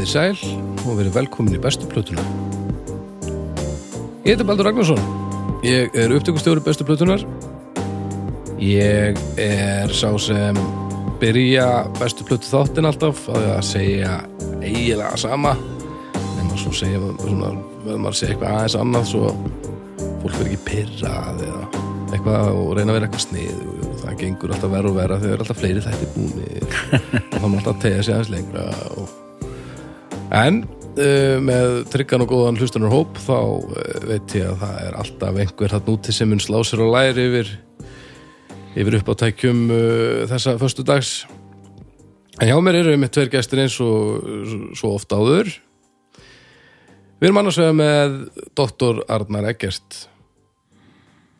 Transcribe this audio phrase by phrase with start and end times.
[0.00, 0.36] Þið sæl
[0.88, 2.22] og verið velkomin í bestu plötuna.
[4.24, 5.02] Ég heiti Baldur Ragnarsson.
[5.60, 7.20] Ég er upptökustjóri bestu plötunar.
[8.64, 10.56] Ég er sá sem
[11.20, 11.68] byrja
[11.98, 14.16] bestu plötu þáttin alltaf að segja
[14.64, 15.52] eiginlega sama
[16.40, 17.52] en svo segja svona,
[17.84, 19.36] verður maður að segja eitthvað aðeins annað svo
[20.00, 21.64] fólk verður ekki pyrrað eða
[22.08, 25.44] eitthvað og reyna að vera eitthvað snið og það gengur alltaf verð og verða þegar
[25.44, 26.70] alltaf fleiri þætti búinir
[27.34, 29.18] og þá má alltaf tegja sig aðeins lengra og...
[30.30, 33.72] en uh, með tryggan og góðan hlustunar hóp þá uh,
[34.06, 37.26] veit ég að það er alltaf einhver þarna úti sem mun slá sér og læri
[37.26, 37.52] yfir
[38.78, 41.14] yfir upp á tækjum uh, þessa förstu dags
[42.40, 45.50] en hjá mér eru með tveir gestir eins og svo ofta áður.
[47.20, 48.14] Við erum annars vegar með
[48.56, 50.06] doktor Arnar Eggert.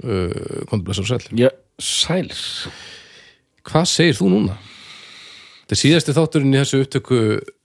[0.04, 2.42] Uh, komdu blessa og sæl Já, sæls
[3.68, 4.54] hvað segir þú núna?
[5.70, 7.18] Þetta er síðasti þátturinn í þessu upptöku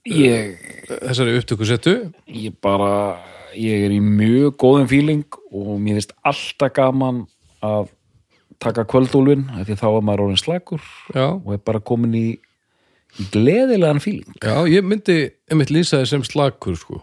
[0.06, 0.52] Ég,
[0.86, 1.94] þessari upptöku setu
[2.30, 3.18] ég bara
[3.58, 7.24] ég er í mjög góðum fíling og mér finnst alltaf gaman
[7.66, 7.90] að
[8.62, 12.38] taka kvöldúlvin því þá er maður orðin slagur já, og er bara komin í,
[13.34, 15.18] gleðilegan fíling já, ég myndi
[15.50, 17.02] einmitt lýsa þið sem slakur sko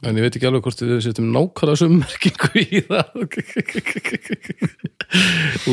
[0.00, 3.06] en ég veit ekki alveg hvort við setjum nákvæmlega sem merkingu í það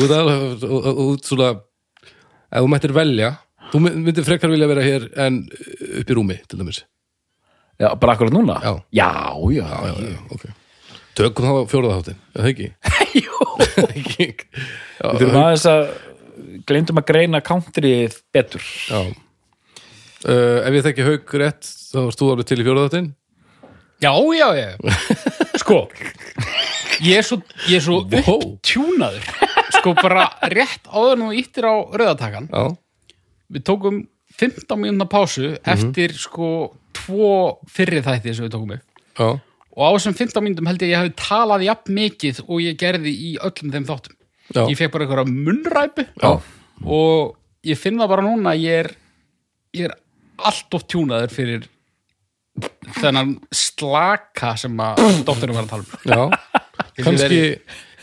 [0.04, 0.70] út alveg
[1.08, 3.38] út svona ef þú mættir velja
[3.72, 5.42] þú myndir frekar vilja vera hér en
[6.00, 6.84] upp í rúmi til dæmis
[7.78, 8.56] Já, bara akkurat núna?
[8.64, 8.72] Já.
[8.90, 9.10] Já,
[9.54, 10.48] já, já, já, ok
[11.18, 12.66] tökum þá fjóraðaháttin, er það ekki?
[13.24, 13.38] Jú.
[13.98, 15.80] Við þurfum aðeins að
[16.70, 19.00] glemdum að greina countrið betur já.
[20.26, 23.08] Uh, ef ég þekki haug rétt þá varst þú alveg til í fjóraðaháttin
[24.02, 24.68] Já, já, já.
[25.62, 25.78] Sko,
[27.02, 28.36] ég er svo, ég er svo Wow.
[28.38, 29.24] upptjúnaður.
[29.74, 32.46] Sko, bara rétt áður nú íttir á rauðatakan.
[32.46, 32.62] já,
[33.52, 34.00] Við tókum
[34.38, 36.48] 15 mínúna pásu eftir sko
[36.96, 37.28] tvo
[37.72, 38.84] fyrri þætti sem við tókum upp.
[39.18, 39.28] já,
[39.78, 42.76] Og á þessum 15 mínútum held ég að ég hafi talað jafn mikið og ég
[42.80, 44.16] gerði í öllum þeim þáttum.
[44.54, 46.30] já, Ég fekk bara einhverja munnræpu já.
[46.84, 48.90] og ég finn það bara núna að ég er,
[49.78, 49.94] ég er
[50.38, 51.68] allt of tjúnaður fyrir
[52.98, 55.90] þennan slaka sem að dótturinn var að tala um.
[56.10, 56.22] Já,
[57.04, 57.40] kannski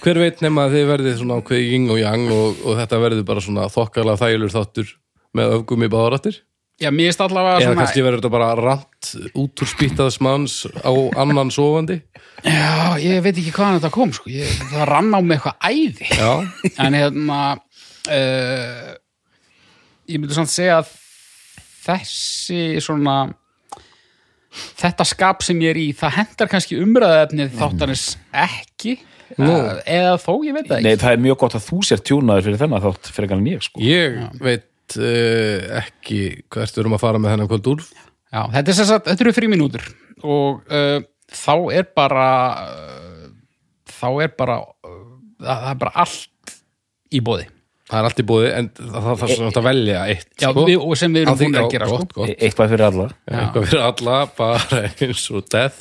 [0.05, 3.25] hver veit nema að þið verðið svona ákveði ying og yang og, og þetta verður
[3.27, 4.93] bara svona þokkalega þælur þáttur
[5.35, 6.41] með öfgum í báðarattir
[6.75, 9.09] Já, mér er allavega eða svona kannski verður þetta bara rant
[9.39, 10.91] út úr spýttaðs manns á
[11.23, 12.01] annan sofandi?
[12.43, 14.27] Já, ég veit ekki hvaðan þetta kom sko.
[14.33, 16.09] ég, það rann á mig eitthvað æði.
[16.11, 16.33] Já,
[16.83, 18.91] en hérna uh,
[20.11, 20.91] ég myndi samt segja að
[21.85, 23.15] þessi svona
[24.75, 28.99] þetta skap sem ég er í það hendar kannski umræðaefnið þáttanins ekki.
[29.39, 29.47] Nú.
[29.47, 31.05] uh, eða þó, ég veit það Nei, ekki.
[31.07, 33.79] það er mjög gott að þú sér tjúnaður fyrir þennan þátt fyrir en ég sko.
[33.81, 34.67] Ég veit
[34.99, 36.19] uh, ekki
[36.53, 39.25] hvert við erum að fara með þennan kvöld úr Já, þetta, er sem sagt, þetta
[39.25, 39.83] eru þrjú mínútur
[40.25, 40.99] og uh,
[41.31, 42.29] þá er bara
[42.61, 43.27] uh,
[43.89, 45.03] þá er bara uh,
[45.41, 46.55] það, er bara allt
[47.15, 47.51] í bóði
[47.85, 50.63] Það er allt í bóði en það þarf svona að velja eitt Já, sko.
[50.65, 51.99] við, og sem við erum búin að gera sko.
[52.01, 52.31] gott, gott.
[52.33, 55.77] E Eitthvað fyrir alla Já, Eitthvað fyrir alla, bara eins og death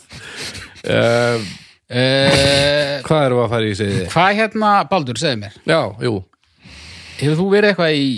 [0.85, 1.47] uh,
[3.09, 4.05] Hvað við að fara í segið?
[4.13, 6.15] Hvað hérna, Baldur, segðu mér Já, jú
[7.23, 8.11] Hefur þú verið eitthvað í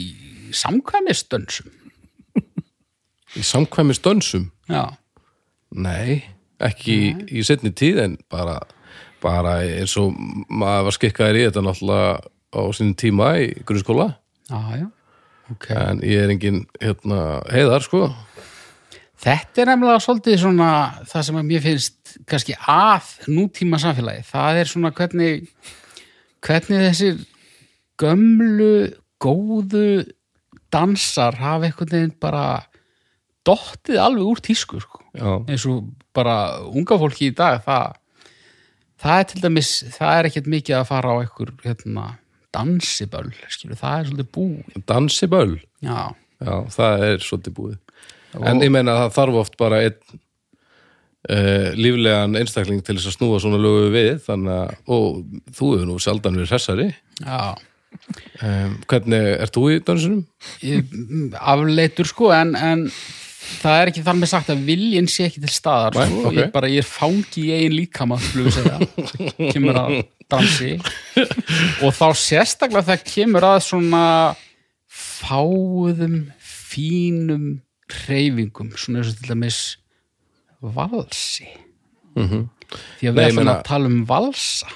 [0.55, 1.73] samkvæmistönsum?
[3.37, 4.97] Í samkvæmis dönsum Já,
[5.77, 6.23] Nei,
[6.63, 7.09] ekki í,
[7.39, 8.61] í setni tíð en bara,
[9.23, 10.15] bara eins og
[10.49, 12.13] maður var skikkaður í þetta náttúrulega
[12.57, 14.13] á sinni tíma í grunnskóla.
[14.49, 14.87] Já
[15.53, 15.77] okay.
[15.77, 18.09] en ég er engin hérna, heiðar sko.
[19.27, 20.71] Þetta er nefnilega svolítið svona
[21.09, 25.49] það sem að mér finnst kannski að nútíma samfélagi, það er svona hvernig
[26.47, 27.23] hvernig þessir
[28.01, 28.75] gömlu,
[29.23, 29.89] góðu
[30.73, 32.47] dansar hafa einhvern veginn bara
[33.47, 35.03] dottið alveg úr tísku sko.
[35.47, 35.87] Eins og
[36.17, 37.97] bara unga fólki í dag það,
[39.03, 42.07] það er til dæmis það er ekkert mikið að fara á einhver hérna,
[42.57, 44.79] dansiböll skilur, það er svolítið búið.
[44.89, 45.59] Dansiböll?
[45.85, 47.77] Já, Já, það er svolítið búið.
[48.45, 50.19] En ég meina að það þarf oft bara einn
[51.31, 55.23] uh, líflegan einstakling til þess að snúa svona lögu við þannig að, og
[55.57, 56.91] þú hefur nú sjaldan verið hressari.
[57.23, 57.57] Já
[58.43, 60.25] um, Hvernig, ert þú í dansinum?
[60.67, 60.91] ég,
[61.41, 62.87] afleitur sko en, en
[63.63, 66.23] það er ekki þar með sagt að viljinn sé ekki til staðar Nei, sko.
[66.31, 66.37] ok.
[66.41, 68.19] ég, bara, ég er fangi í eigin líkama
[69.53, 69.97] kemur að
[70.33, 70.73] dansi
[71.87, 74.03] og þá sérstaklega það kemur að svona
[74.97, 77.47] fáðum fínum
[77.93, 79.61] hreyfingum svona eins og til dæmis
[80.63, 81.47] valsi
[82.17, 82.47] Mm
[82.99, 84.67] því að við meina- að tala um valsa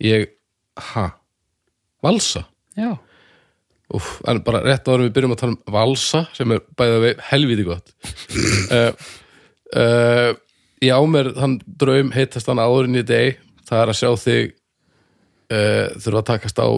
[0.00, 0.28] Ég,
[0.94, 1.02] ha,
[2.02, 2.44] valsa?
[2.78, 2.94] Já,
[3.94, 7.10] Úf, en bara rétt áður við byrjum að tala um valsa sem er bæða vei
[7.28, 7.92] helviti gott.
[8.72, 8.90] Uh,
[9.80, 10.30] uh,
[10.82, 14.50] ég á mér þann draum heitast hann áðurinn í deg það er að sjá þig
[14.54, 16.68] uh, þurfa að takast á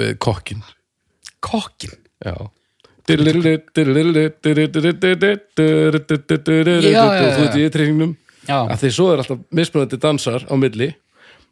[0.00, 0.66] við kokkin
[1.44, 2.34] kokkin já.
[7.36, 8.14] Þú veit í treyningnum
[8.48, 10.94] að því svo er alltaf mismunandi dansar á milli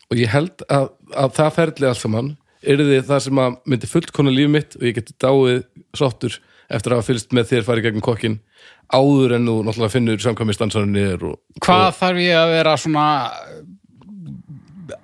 [0.09, 2.33] og ég held að, að það ferli allt saman
[2.63, 5.63] yrði það sem að myndi fullkona líf mitt og ég geti dáið
[5.99, 6.39] sáttur
[6.73, 8.39] eftir að hafa fylgst með þér farið gegnum kokkin
[8.93, 13.07] áður en þú náttúrulega finnur samkvæmistansarinn niður og, hvað þarf ég að vera svona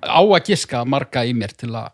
[0.05, 1.89] á að giska marga í mér til að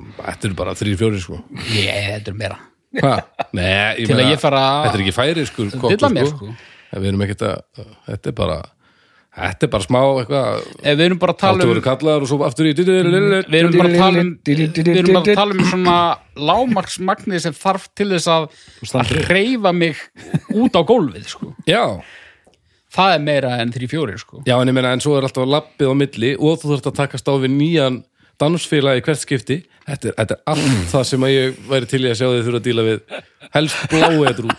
[0.00, 1.38] og þetta eru bara þrýr fjóri sko.
[1.74, 2.58] Ég, þetta er meira?
[3.56, 5.66] Nei, ég meina, ég fara þetta er ekki færi sko,
[6.10, 6.52] mér sko.
[6.90, 8.60] En við erum ekkert að þetta er bara
[9.30, 11.76] þetta er bara smá eitthvað við erum bara að tala um við
[13.60, 15.98] erum bara að tala um við erum bara að tala um svona
[16.50, 18.48] lámarksmagnið sem þarf til þess að
[19.02, 20.00] að hreyfa mig
[20.56, 21.52] út á gólfið sko.
[21.68, 22.02] Já,
[22.90, 24.42] það er meira en þrý fjórir sko.
[24.48, 26.98] Já, en ég meina, en svo er alltaf lappið á milli og þú þurft að
[27.04, 28.02] takast á við nýjan
[28.40, 32.10] dansfélag í hvert skipti þetta er, þetta er allt það sem ég væri til í
[32.10, 33.00] að sjá þið þurfa að díla við
[33.54, 34.54] helst bláedrú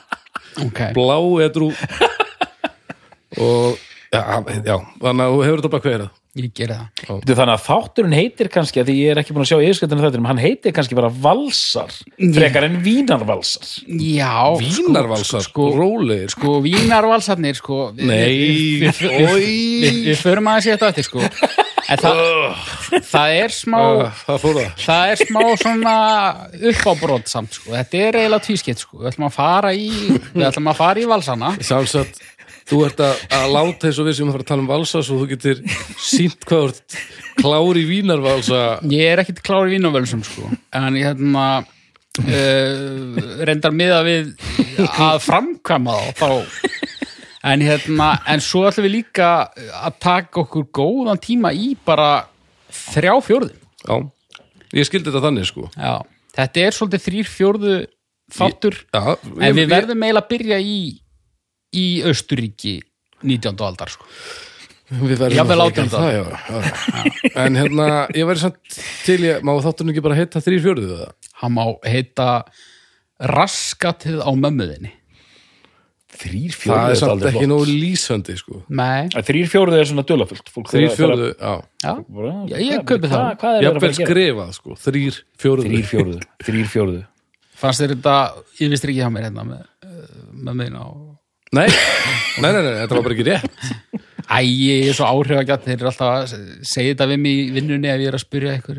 [0.67, 0.93] okay.
[0.95, 1.71] bláedrú
[3.41, 4.23] og já,
[4.65, 7.17] já, þannig að þú hefur þetta bara hverjað ég gera það.
[7.19, 10.03] Bíddu, Þannig að þátturinn heitir kannski að því ég er ekki búin að sjá yfirskjöldinu
[10.05, 11.91] þátturinn, hann heitir kannski bara valsar
[12.37, 13.65] frekar en vínarvalsar.
[13.99, 16.31] Já, Vínarvalsar, sko, sko, rólegir.
[16.31, 21.27] sko vínarvalsarnir sko, Nei, við, við, förum aðeins í þetta eftir sko.
[21.91, 22.21] Það,
[23.11, 23.79] það er smá
[24.23, 25.09] Það það.
[25.11, 25.95] er smá svona
[26.71, 29.89] uppábrot samt sko, þetta er eiginlega tvískipt sko, við ætlum að fara í
[30.31, 32.21] við ætlum að fara í valsana Sjálfsagt,
[32.69, 35.03] þú ert að, að láta eins og við sem að fara að tala um valsa
[35.05, 35.61] svo þú getur
[36.01, 36.97] sínt hvað þú ert
[37.41, 38.63] klári vínarvalsa.
[38.91, 40.49] Ég er ekkit klár í vínavölsum sko.
[40.77, 44.33] En ég hérna uh, reyndar miða við
[44.91, 46.79] að framkvæma þá, þá.
[47.51, 49.31] En hérna, en svo ætlum við líka
[49.81, 52.27] að taka okkur góðan tíma í bara
[52.91, 53.55] þrjá fjórðu.
[53.81, 53.95] Já,
[54.77, 55.65] ég skildi þetta þannig sko.
[55.73, 55.95] Já,
[56.37, 57.79] þetta er svolítið þrýr fjórðu
[58.31, 60.77] þáttur, Já, en við verðum eiginlega að byrja í
[61.75, 62.79] í Östuríki
[63.23, 63.61] 19.
[63.65, 64.07] aldar sko.
[64.91, 66.63] Við verðum að fækja það, já, já.
[67.39, 71.13] En hérna, ég verði samt til ég, má þáttunum ekki bara heita þrýrfjörðu það?
[71.39, 72.25] Hann má heita
[73.31, 74.91] raskatið á mömmuðinni.
[76.21, 76.75] Þrýrfjörðu?
[76.75, 78.59] Það er samt ekki nóg lýsandi, sko.
[78.67, 79.07] Nei.
[79.15, 80.51] Þrýrfjörðu er svona dölafullt.
[80.51, 81.53] Þrýrfjörðu, já.
[81.85, 81.93] Já,
[82.51, 83.23] já ég köpi það.
[83.39, 83.63] Hvað er það að fara að gera?
[83.63, 85.71] Ég haf vel skrifað, sko, þrýrfjörðu.
[85.71, 86.19] Þrýrfjörðu,
[86.49, 87.01] þrýrfjörðu.
[87.61, 88.17] Fannst þér þetta,
[88.59, 88.99] ég vist ekki
[91.51, 91.67] Nei,
[92.39, 93.55] nei, nei, nei, þetta var bara ekki rétt.
[94.31, 97.89] Æ, ég er svo áhrifagjarn þeir eru alltaf að segja þetta við mig í vinnunni
[97.91, 98.77] ef ég er að spyrja ykkur.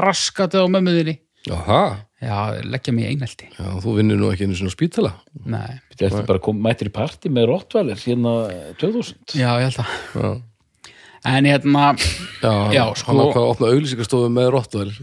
[0.00, 1.14] Raskatið á mömmuðinni
[1.46, 1.78] Jaha,
[2.22, 2.34] Já,
[2.70, 3.48] leggja mig í einelti.
[3.54, 5.12] Já, þú vinnur nú ekki einu svona spítala.
[5.46, 8.34] Nei, Þetta er bara kom, mættir í partí með Rottweiler hérna
[8.82, 9.96] 2000 já, ég held að.
[10.18, 11.94] Já, En hérna,
[12.42, 14.96] já, Já, hann sko- ákvað að opna auglýsingastofu með Rottweiler.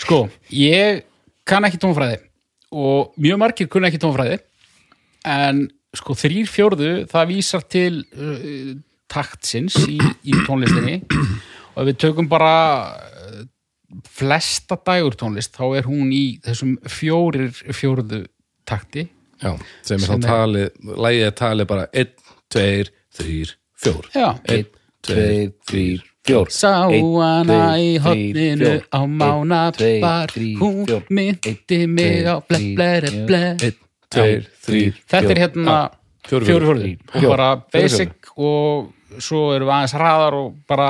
[0.00, 0.22] sko,
[0.56, 1.02] ég
[1.44, 2.22] kann ekki tónfræði
[2.72, 4.38] og mjög margir kunna ekki tónfræði
[5.28, 5.66] en
[5.98, 8.74] sko þrýr fjórðu það vísar til uh,
[9.10, 11.00] taktsins í, í tónlistinni.
[11.74, 12.54] Og ef við tökum bara
[12.94, 13.42] uh,
[14.10, 18.24] flesta dægur tónlist þá er hún í þessum fjórir fjórðu
[18.68, 19.08] takti.
[19.42, 19.52] Já,
[19.84, 22.16] sem er þá talið, lægið er talið bara 1,
[22.54, 22.66] 2,
[23.18, 24.10] 3, 4.
[24.14, 26.10] Já, 1, 2, 2, 3, 4
[26.48, 33.74] Sá hana í hotninu á mánabar tveir, hún myndi mig á ble, ble, ble 1,
[34.14, 35.76] 2, 3, Þetta er hérna
[36.28, 36.46] fjórir.
[36.48, 38.92] fjóri og bara basic og
[39.22, 40.88] svo erum við aðeins hraðar og bara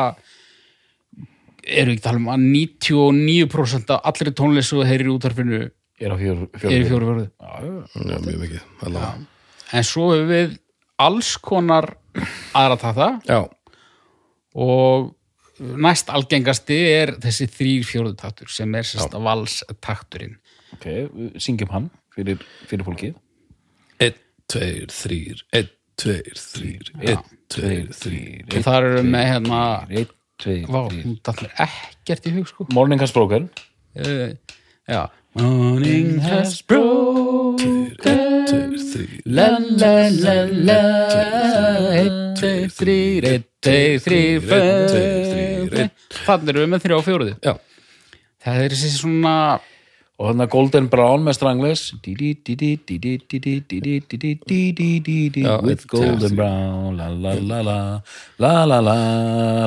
[1.64, 5.14] erum við ekki að tala um að 99% af allri tónlist sem þú heyrir í
[5.14, 5.62] útarfinu
[6.04, 6.48] Er fjóru
[7.30, 7.60] Já,
[7.94, 8.62] mjög mikið.
[9.72, 10.56] en svo hefur við
[10.98, 11.92] alls konar
[12.54, 13.38] aðra takta Já,
[14.54, 15.14] og
[15.58, 20.36] næst algengasti er þessi þrýr fjóruðu taktur sem er sérst að vals takturinn
[20.74, 23.16] Ok, við syngjum hann fyrir, fyrir fólkið?
[24.04, 24.20] 1,
[24.52, 25.18] 2, 3,
[25.60, 27.18] 1, 2, 3, 1,
[27.54, 28.22] 2, 3.
[28.50, 32.48] og þar eru með hérna 1, 2, vá, 3 hún datt mér ekkert í hug
[32.50, 32.66] sko.
[32.74, 33.50] Morning has broken
[33.98, 34.32] uh,
[34.90, 35.02] já
[35.34, 39.20] Morning has broken 1, 2, 3.
[39.26, 39.94] La la.
[40.22, 40.36] la
[40.70, 40.80] la
[41.98, 45.94] Einn, tveir, þrýr Einn, tveir, þrýr, tveir,
[46.24, 47.36] Þannig erum við með þrjá fjóruði
[48.44, 49.36] Það er þessi svona
[50.14, 51.82] og hann er Golden Brown með Stranglers
[55.34, 57.78] Já, with Golden Brown la la la la
[58.38, 58.98] la la la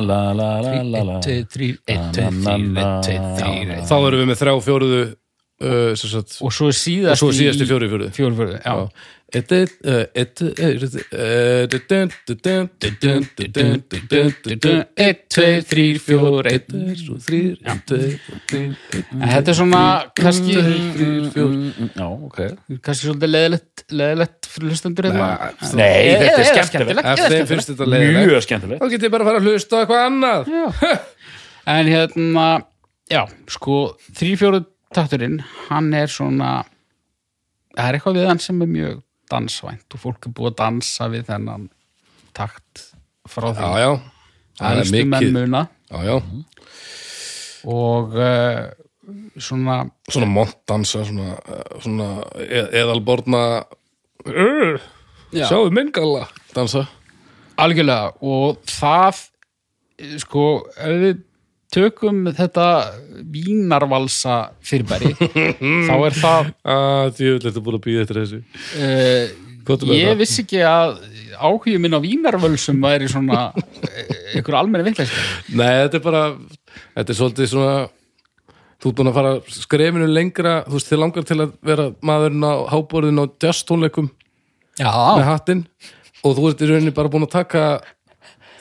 [0.00, 4.22] la la la la Einn, tveir, þrýr Einn, tveir, þrýr Einn, tveir, þrýr þá erum
[4.22, 5.02] við með þrjá fjóruðu
[5.58, 8.74] Uh, sagt, og svo síðast og svo síðast í fjórufjörðu fjórufjörðu, já.
[14.96, 16.70] Eitt, tveir, þrýr, fjór eitt,
[17.26, 17.58] þrýr,
[18.46, 19.82] þetta er svona
[20.16, 20.56] kannski
[22.78, 25.28] kannski svolítið leðilegt hlustandur hérna.
[25.74, 27.12] nei, þetta er skemmtilegt.
[28.30, 28.80] mjög skemmtilegt.
[28.80, 30.50] Þá getur ég bara að fara að hlusta á eitthvað annað.
[31.68, 32.48] En hérna,
[33.12, 33.22] já,
[33.58, 33.82] sko
[34.16, 36.62] þrýr, fjóruð takturinn, hann er svona,
[37.76, 41.08] það er eitthvað við hann sem er mjög dansvænt og fólk er búið að dansa
[41.12, 41.68] við þennan
[42.36, 42.84] takt
[43.28, 43.64] frá því.
[43.64, 43.90] Já, já,
[44.60, 45.32] það er mikið.
[45.36, 45.64] muna.
[45.88, 46.16] Já, já,
[47.68, 48.68] og uh,
[49.40, 49.78] svona,
[50.08, 52.08] svona montdansa svona, uh, svona
[52.44, 53.42] e- eðalborna
[54.28, 54.86] uh,
[55.32, 56.86] já, sjáðu minn galla dansa.
[57.58, 58.12] Algjörlega.
[58.22, 59.24] Og það,
[59.98, 60.44] eh, sko,
[60.78, 61.24] ef við
[61.74, 62.68] tökum þetta
[63.28, 65.12] vínarvalsa fyrirbæri,
[65.88, 68.40] þá er það að djöfull, þetta er búin að býða eftir þessu.
[68.78, 70.20] Uh, er ég það?
[70.22, 70.94] vissi ekki að
[71.38, 73.48] áhugi minn á vínarvölsum væri svona
[73.84, 76.22] eh, einhver almenni vittlæsika Nei, þetta er bara
[76.96, 77.74] þetta er svolítið svona
[78.78, 82.48] þú ert búin að fara skrefinu lengra þú veist, þið langar til að vera maðurinn
[82.48, 84.10] á háborðin á jazz tónleikum
[84.78, 85.64] já, með hattinn
[86.22, 87.66] og þú ert í rauninni bara búin að taka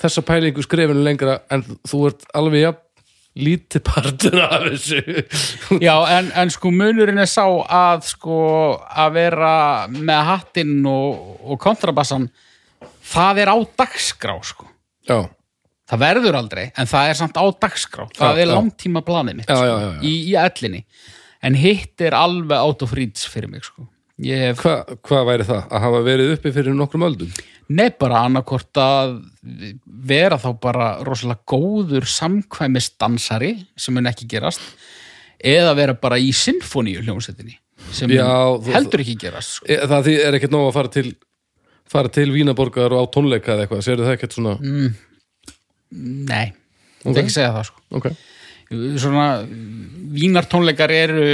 [0.01, 2.83] þessa pælingu skrefinu lengra en þú ert alveg jafn
[3.37, 5.01] lítið partur af þessu
[5.83, 8.37] já en, en sko munurinn er sá að sko
[8.89, 9.53] að vera
[9.93, 12.29] með hattinn og, og kontrabassan
[13.07, 14.67] það er á dagskrá sko
[15.07, 15.21] Já,
[15.87, 18.55] það verður aldrei, en það er samt á dagskrá það Já, er já.
[18.55, 19.91] langtíma planið mitt sko, já.
[20.03, 20.81] Í, í ellinni
[21.47, 23.85] en hitt er alveg out of reach fyrir mig sko
[24.17, 25.61] hef Hva, hvað væri það?
[25.69, 27.31] Að hafa verið uppi fyrir nokkrum öldum?
[27.67, 29.17] Nei, bara annarkvort að
[30.07, 34.61] vera þá bara rosalega góður samkvæmisdansari sem mun ekki gerast
[35.43, 37.57] eða vera bara í sinfoníu hljómsveitinni
[37.93, 38.25] sem Já,
[38.73, 39.67] heldur ekki gerast sko.
[39.69, 41.11] E, Það er ekkert nóg að fara til
[41.87, 44.55] fara til Vínaborgar og á tónleika eða eitthvað, sérðu það ekkert svona
[45.91, 46.47] Nei,
[47.05, 47.13] Ok.
[47.13, 47.83] það ekki segja það sko.
[47.99, 48.09] ok,
[48.99, 49.27] Svona
[50.17, 51.27] vínartónleikar eru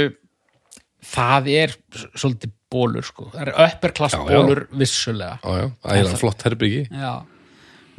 [1.14, 1.72] það er
[2.14, 3.28] svolítið bólur sko.
[3.32, 4.26] það er upperklass Já, já.
[4.42, 5.38] bólur vissulega.
[5.42, 7.12] Já, já, ægilega flott herbyggi Já,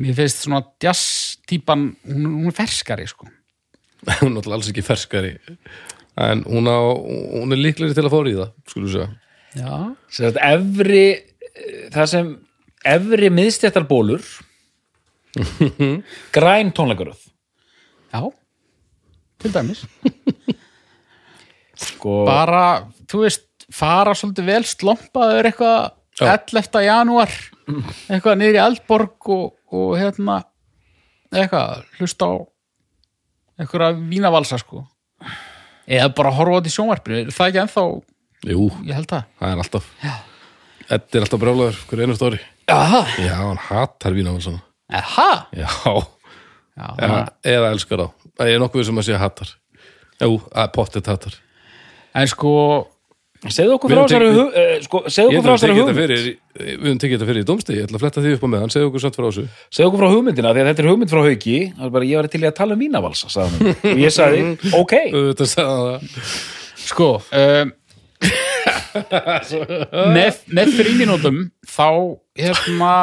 [0.03, 3.27] mér finnst svona jazz-típan, hún, hún er ferskari sko.
[4.22, 5.34] hún er náttúrulega alls ekki ferskari.
[6.22, 9.08] En hún, á, hún er líklegri til að fóra í það skulum segja.
[9.55, 9.72] Já,
[10.12, 11.05] Sem sagt, efri
[11.96, 12.29] það sem
[12.91, 14.24] efri miðstjættarbólur
[16.36, 17.22] græn tónleikaröð.
[18.13, 18.22] Já.
[19.44, 19.82] Til dæmis.
[21.86, 25.77] Sko, bara, þú veist, fara svolítið vel slompaður eitthvað
[26.15, 26.32] Já.
[26.32, 26.82] 11.
[26.86, 27.32] janúar
[28.08, 30.38] eitthvað niður í Eldborg og, og hérna
[31.36, 32.34] eitthvað, hlusta á
[33.60, 34.84] eitthvað vínavalsa sko.
[35.86, 37.84] Eða bara horfa á þetta í sjónvarpinu er það ekki ennþá,
[38.51, 39.27] jú, ég held það.
[39.41, 39.89] Það er alltaf.
[40.01, 40.13] Já.
[40.86, 42.39] Þetta er alltaf brjálaður, hver einu stóri.
[42.70, 44.62] Jaha, Já, hann hatar Vínavalsana
[44.98, 45.29] Aha.
[45.53, 45.70] Já,
[46.75, 48.08] Já, eða, eða elskar þá.
[48.36, 49.51] Það er nokkuð sem að sé hatar.
[50.22, 51.38] Jú, er pottet hatar.
[52.15, 52.51] En sko
[53.54, 54.28] segðu okkur frá þessari
[54.62, 56.25] eh, sko, segðu okkur frá þessari hugmynd fyrir
[56.56, 58.72] Við höfum tekið þetta fyrir í dómstegi Ég ætla að fletta því upp á meðan,
[58.74, 61.22] segðu okkur samt frá þessu segðu okkur frá hugmyndina, því að þetta er hugmynd frá
[61.90, 62.86] er bara, ég var til í að tala um
[63.36, 63.75] sagði hann.
[63.92, 64.40] og ég sagði,
[64.82, 64.96] ok
[66.86, 67.74] Sko um,
[70.16, 71.90] með, með fríminútum þá
[72.40, 72.94] hérna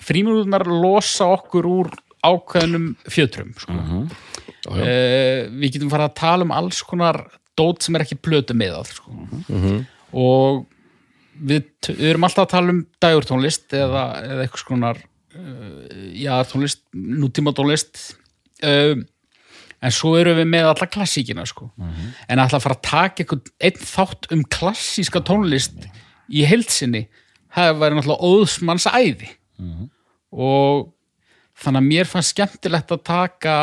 [0.00, 1.90] fríminútunar losa okkur úr
[2.24, 3.72] ákveðnum fjötrum sko.
[3.72, 4.80] Já, já.
[4.80, 7.22] uh, við getum fara að tala um alls konar
[7.58, 9.14] dót sem er ekki plötu með það sko.
[10.12, 10.66] og
[11.40, 15.80] við, við erum alltaf að tala um dægurtónlist eða, eða eitthvað skonar uh,
[16.16, 18.02] já, tónlist, nútíma tónlist
[18.66, 19.04] um,
[19.80, 21.70] en svo erum við með alla klassíkina sko.
[21.80, 25.86] en ætla að fara að taka einhvern einn þátt um klassíska tónlist
[26.30, 27.06] í heilsinni
[27.50, 29.30] það væri náttúrulega óðsmanns æði
[30.30, 30.90] og
[31.60, 33.54] þannig að mér fannst skemmtilegt að taka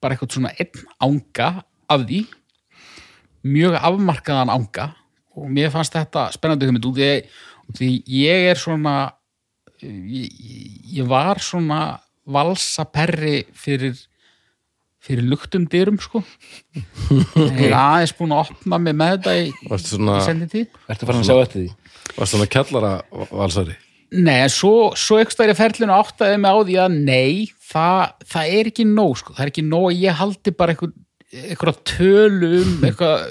[0.00, 1.50] bara eitthvað svona einn ánga
[1.88, 2.22] af því
[3.48, 4.90] mjög afmarkaðan ánga
[5.38, 7.00] og mér fannst þetta spennandi hugmynd út
[7.78, 8.96] því, ég er svona
[9.82, 10.28] ég,
[10.98, 13.98] ég var svona valsaperri fyrir
[15.04, 16.22] fyrir luktum dyrum sko
[17.38, 20.72] ég er aðeins búin að opna mig með þetta í, Varstu í svona, Ertu sendið
[20.88, 21.68] farin að sjá eftir því?
[22.16, 22.94] varstu svona kjallara
[23.30, 23.78] valsari
[24.08, 28.52] Nei, en svo, svo ekki stæri ferlinu áttaði mig á því að nei, það, það
[28.56, 29.34] er ekki nóg, sko.
[29.36, 30.94] Það er ekki nóg að ég haldi bara eitthvað,
[31.32, 33.24] eitthvað tölu um eitthvað,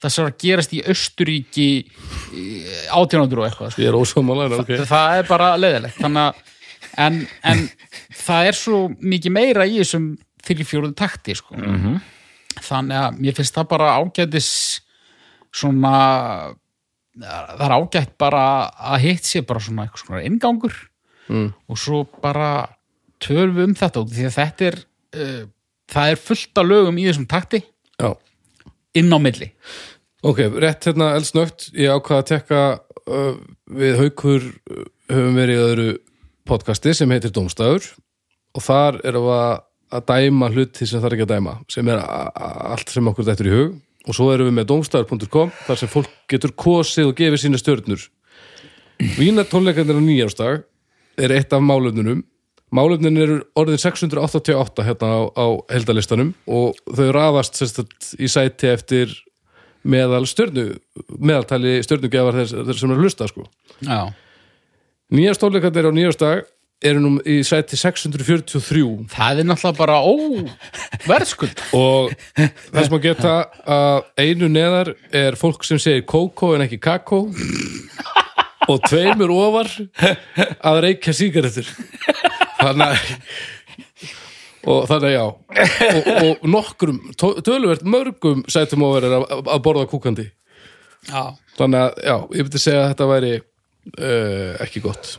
[0.00, 1.68] það sem var að gerast í Östuríki
[2.96, 3.84] átjánandur og eitthvað, sko.
[3.84, 6.00] Ég er ósámálega, ok Það er bara leðilegt.
[6.00, 6.54] Þannig að,
[7.06, 7.20] en,
[7.52, 7.66] en
[8.22, 10.12] það er svo mikið meira í þessum
[10.44, 11.56] fyrir fjóruðu takti, sko.
[12.60, 14.50] Þannig að mér finnst það bara ágætis
[15.50, 15.94] svona
[17.20, 18.44] það er ágætt bara
[18.92, 20.76] að hitt sé bara svona eitthvað svona ingangur
[21.28, 21.48] mm.
[21.68, 22.68] og svo bara
[23.22, 25.42] tölum við um þetta út því að þetta er uh,
[25.90, 27.62] það er fullt af lögum í þessum takti.
[28.00, 28.14] Já,
[28.96, 29.50] inn á milli.
[30.26, 31.70] Ok, rétt hérna eldsnögt.
[31.72, 32.60] Ég ákvað að tekka
[33.06, 33.34] uh,
[33.72, 35.88] við haukur uh, höfum verið í öðru
[36.48, 37.86] podcasti sem heitir Dómstafur.
[38.58, 39.58] Og þar erum við að
[39.90, 43.54] að dæma hluti sem þarf ekki að dæma sem er allt sem okkur er í
[43.54, 43.78] hug.
[44.08, 48.06] Og svo erum við með domstafur.com þar sem fólk getur kosið og gefið sína stjörnur.
[49.18, 50.62] Vína tónleikarnir á nýjársdag
[51.20, 52.22] er eitt af málefnunum
[52.74, 59.16] málefnin eru orðin 688 hérna á, á heldalistanum og þau raðast sérstætt í sæti eftir
[59.82, 60.66] meðal stjörnu
[61.18, 63.46] meðaltali stjörnugjafar þess, þess sem er að hlusta sko.
[63.80, 64.00] Já,
[65.14, 66.48] nýjast tónleikarnir á nýjársdag
[66.80, 70.16] eru nú í sæti 643 það er náttúrulega bara ó,
[71.04, 73.34] verðskuld og þess maður geta
[73.68, 77.26] að einu neðar er fólk sem segir kókó en ekki kakó
[78.70, 79.68] og tveimur ofar
[80.00, 81.68] að reykja sígarettur
[82.60, 84.18] þannig að
[84.70, 89.88] og þannig að já og, og nokkrum, töluvert mörgum sætum ofar er að, að borða
[89.90, 90.28] kúkandi
[91.08, 91.32] Já.
[91.56, 95.16] þannig að já, ég myndi segja að þetta væri uh, ekki gott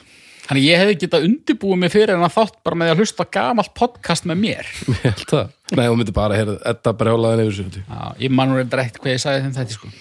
[0.52, 3.70] Þannig ég hefði getað undirbúið mig fyrir en að þátt bara með að hlusta gamalt
[3.78, 4.70] podcast með mér.
[4.92, 8.52] ég held það, nei, hún myndi bara heyrða, þetta brjálaðin yfir sig Já, ég man
[8.52, 9.92] nú reyndar eitt hvað ég sagði þeim þetta sko.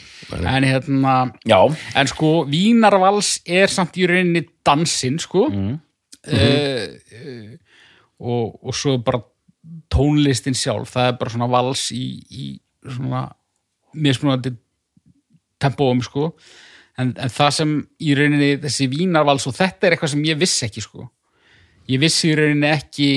[0.40, 1.14] En hérna,
[1.46, 1.58] Já,
[2.02, 5.46] en sko, Vínarvals er samt í rauninni dansinn sko.
[5.54, 5.78] Mm.
[8.20, 9.22] Og, og svo bara
[9.92, 12.48] tónlistin sjálf, það er bara svona vals í, í
[12.84, 13.26] svona
[13.94, 14.54] mismunandi
[15.60, 16.32] tempóum sko.
[17.00, 20.66] En, en það sem í rauninni þessi Vínarvals og þetta er eitthvað sem ég vissi
[20.66, 21.06] ekki sko.
[21.90, 23.10] Ég vissi í rauninni ekki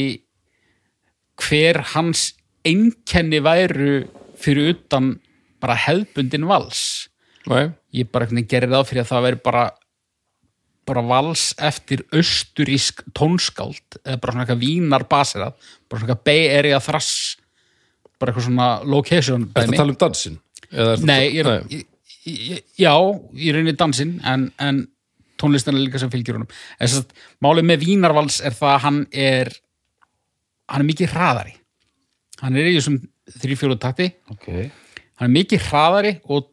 [1.44, 2.32] hver hans
[2.64, 4.04] einkenni væru
[4.40, 5.16] fyrir utan
[5.64, 7.10] bara hefðbundin vals
[7.50, 9.64] Nei, ég bara gerir það fyrir að það veri bara
[10.88, 15.54] bara vals eftir austurísk tónskáld eða bara svona eitthvað vínar baserað
[15.88, 17.38] bara svona eitthvað Bay Area thrass
[18.20, 19.78] bara eitthvað svona location Ertu dæmi.
[19.78, 20.40] að tala um
[20.74, 21.86] ertu- Nei, ég er,
[22.26, 22.94] ég, já,
[23.36, 24.88] ég reynir dansinn en, en
[25.38, 26.48] tónlistan er líka sem fylgjur honum.
[26.80, 27.12] Þess að
[27.44, 29.52] málið með Vínarvals er það að hann er
[30.72, 31.56] hann er mikið hraðari.
[32.42, 32.98] Hann er í þessum
[33.40, 34.10] þrjú-fjóru takti.
[34.32, 34.48] Ok.
[35.20, 36.48] Hann er mikið hraðari og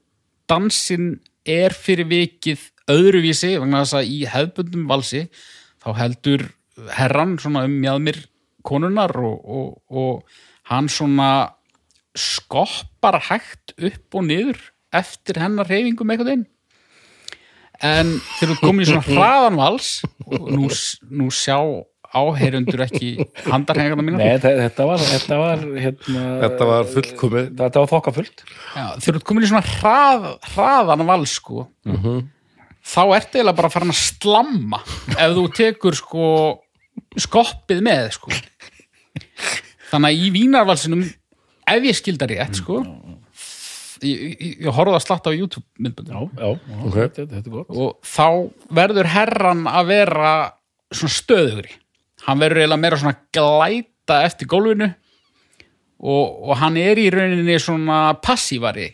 [0.51, 1.13] dansinn
[1.47, 5.23] er fyrir vikið öðruvísi vegna þess að í hefðbundum valsi
[5.81, 6.47] þá heldur
[6.97, 8.23] herran svona um mjöðmir
[8.67, 11.31] konunar og, og, og hann svona
[12.19, 14.59] skoppar hægt upp og niður
[14.97, 16.47] eftir hennar reyfingum eitthvað inn
[17.87, 19.93] en þegar þú komin í svona hraðan vals
[20.27, 20.67] og nú,
[21.21, 21.57] nú sjá
[22.11, 23.13] áheyrundur ekki
[23.47, 24.19] handarhengarna mína.
[24.19, 27.45] Nei, þe- þetta var, þetta var hérna, Þetta var fullkomið.
[27.61, 28.43] Þetta var þokkafullt.
[28.75, 30.27] Já, þegar þú ert komin í svona hrað,
[30.57, 31.69] hraðan vals sko
[32.85, 34.81] þá ertu eiginlega bara farin að slamma
[35.17, 36.27] ef þú tekur sko
[37.21, 38.31] skoppið með sko.
[39.91, 41.03] Þannig að í vínarvalsinum
[41.71, 42.81] ef ég skildar rétt sko
[44.01, 46.51] ég, ég, ég horfði að slatta á YouTube myndbundur Já, já,
[46.87, 46.95] Ok.
[46.97, 47.71] þetta, þetta er gott.
[47.75, 48.27] Og þá
[48.81, 50.31] verður herran að vera
[50.95, 51.75] svona stöðugri.
[52.27, 54.89] Hann verður eiginlega meira svona glæta eftir gólfinu
[56.01, 58.89] og, og hann er í rauninni svona passívari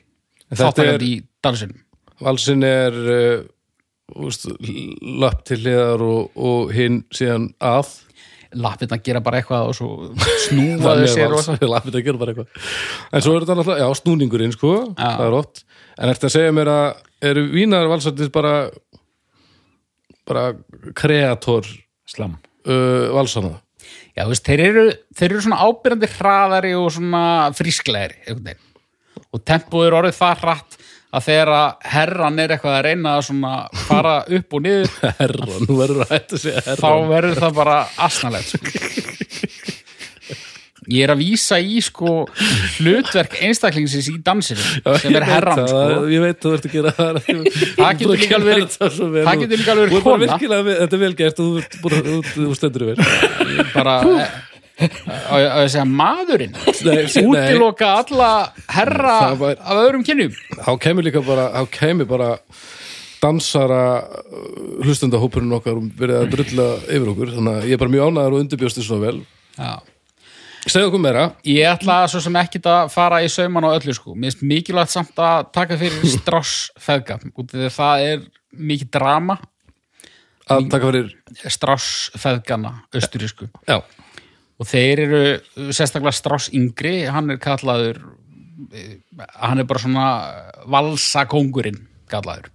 [0.47, 1.83] Þetta er- þáttakandi í dansinum
[2.23, 3.45] Valsinn er uh,
[4.15, 7.95] lapp til hliðar og, og hinn síðan að.
[8.57, 9.89] Lappirna gera bara eitthvað og svo
[10.85, 11.35] þau sér
[11.67, 12.69] Lappið að gera bara eitthvað.
[13.11, 15.65] En svo er þetta náttúrulega, já, snúningurinn sko Það er oft.
[15.99, 16.87] En ertu að segja mér að
[17.27, 18.55] eru vínar valsarnir bara
[20.27, 20.49] bara
[20.97, 21.67] kreator
[22.07, 22.37] Slam.
[22.67, 23.57] uh, valsana
[24.17, 27.23] Já, þú veist, þeir eru, þeir eru svona ábyrjandi hraðari og svona
[28.47, 28.63] veginn.
[29.31, 30.76] og tempóð er orðið það hratt
[31.17, 33.53] að þegar að herran er eitthvað að reyna að svona
[33.87, 37.59] fara upp og niður Herra, nú verður að hætta að segja þá herra verður það
[37.63, 37.77] bara
[38.07, 39.77] asnalegt sko.
[40.87, 42.11] ég er að vísa í sko
[42.79, 44.63] hlutverk einstaklingsins í dansinu
[45.03, 45.81] sem er herran sko.
[46.13, 47.19] Ég veit þú ert að gera það.
[47.27, 50.05] Það getur líka alveg það getur líka alveg Þú
[50.71, 53.03] þetta er vel gert og þú þú- þú stendur yfir.
[53.75, 53.97] Bara
[54.77, 56.57] á ég að segja maðurinn?
[57.23, 58.31] Útiloka alla
[58.69, 60.35] herra var- af öðrum kynjum?
[60.61, 62.31] Þá kemur líka bara þá kemur bara
[63.23, 63.83] dansara
[64.85, 67.33] hlustendahópurinn okkar og verið að drulla yfir okkur.
[67.39, 69.21] Þannig að ég er bara mjög ánæður og undirbjóst þess svona vel.
[69.57, 69.73] Já.
[70.67, 71.25] segja okkur meira.
[71.47, 74.15] Ég ætla svo sem ekki að fara í sauman á öllu sko.
[74.15, 78.25] Mér finnst mikilvægt samt að taka fyrir Strauss feðga út af því að það er
[78.53, 79.39] mikið drama.
[80.51, 81.15] Að taka fyrir
[81.51, 83.81] Strauss feðgana austurísku já,
[84.57, 85.23] og þeir eru
[85.75, 88.01] sérstaklega Strauss yngri hann er kallaður
[88.73, 88.97] eh,
[89.43, 90.07] hann er bara svona
[90.73, 92.51] valsakóngurinn gallaður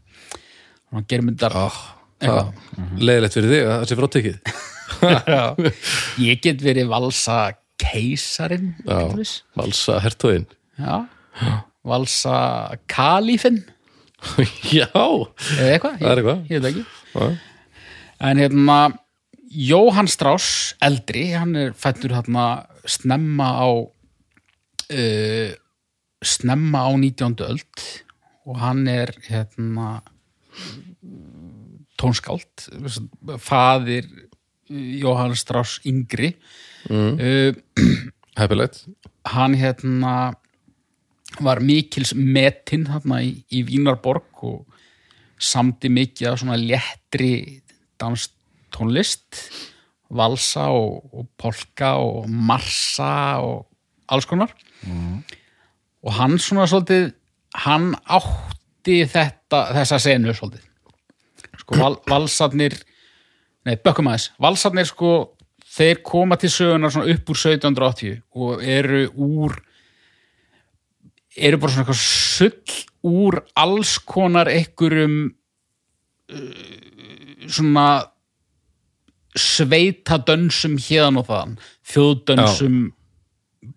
[0.92, 1.80] hann germyndar oh,
[2.22, 2.52] það,
[3.00, 4.38] leiðilegt fyrir þig að það sé frátekið.
[6.28, 7.38] Ég get verið valsa
[7.82, 9.00] keisarin Já,
[9.58, 10.44] valsa hertóin
[10.78, 10.98] já,
[11.88, 12.36] valsa
[14.78, 16.04] Já, Það er eitthvað.
[16.52, 16.84] ég, veit ekki.
[18.22, 18.76] En hérna
[19.52, 25.52] Jóhann Strauss eldri, hann er fættur hérna snemma á uh,
[26.24, 27.36] snemma á 19.
[27.44, 27.84] öld
[28.48, 30.02] og hann er hérna
[32.00, 32.70] tónskáld
[33.44, 34.08] faðir
[34.72, 36.32] Jóhann Strauss yngri
[36.88, 37.52] uh,
[38.40, 38.86] heppilegt
[39.36, 40.16] hann hérna
[41.44, 44.64] var mikils metinn þarna í, í Vínarborg og
[45.42, 47.62] samdi mikið af svona léttri
[48.72, 49.52] danstónlist
[50.12, 53.68] valsa og, og polka og marsa og
[54.10, 54.52] alls konar.
[56.04, 57.14] Og hann svona svolítið
[57.64, 60.68] hann átti þetta þessa senu svolítið.
[61.62, 62.76] Sko val, valsarnir
[63.66, 65.36] nei, bökkum aðeins, valsarnir sko
[65.72, 69.60] þeir koma til sögunar svona upp úr 1780 og eru úr
[71.38, 75.32] eru bara svona eitthvað sull úr alls konar einhverjum
[76.34, 78.11] uh, svona
[79.38, 81.58] sveitadönsum hérðan og þaðan
[81.94, 82.78] þjóðdönsum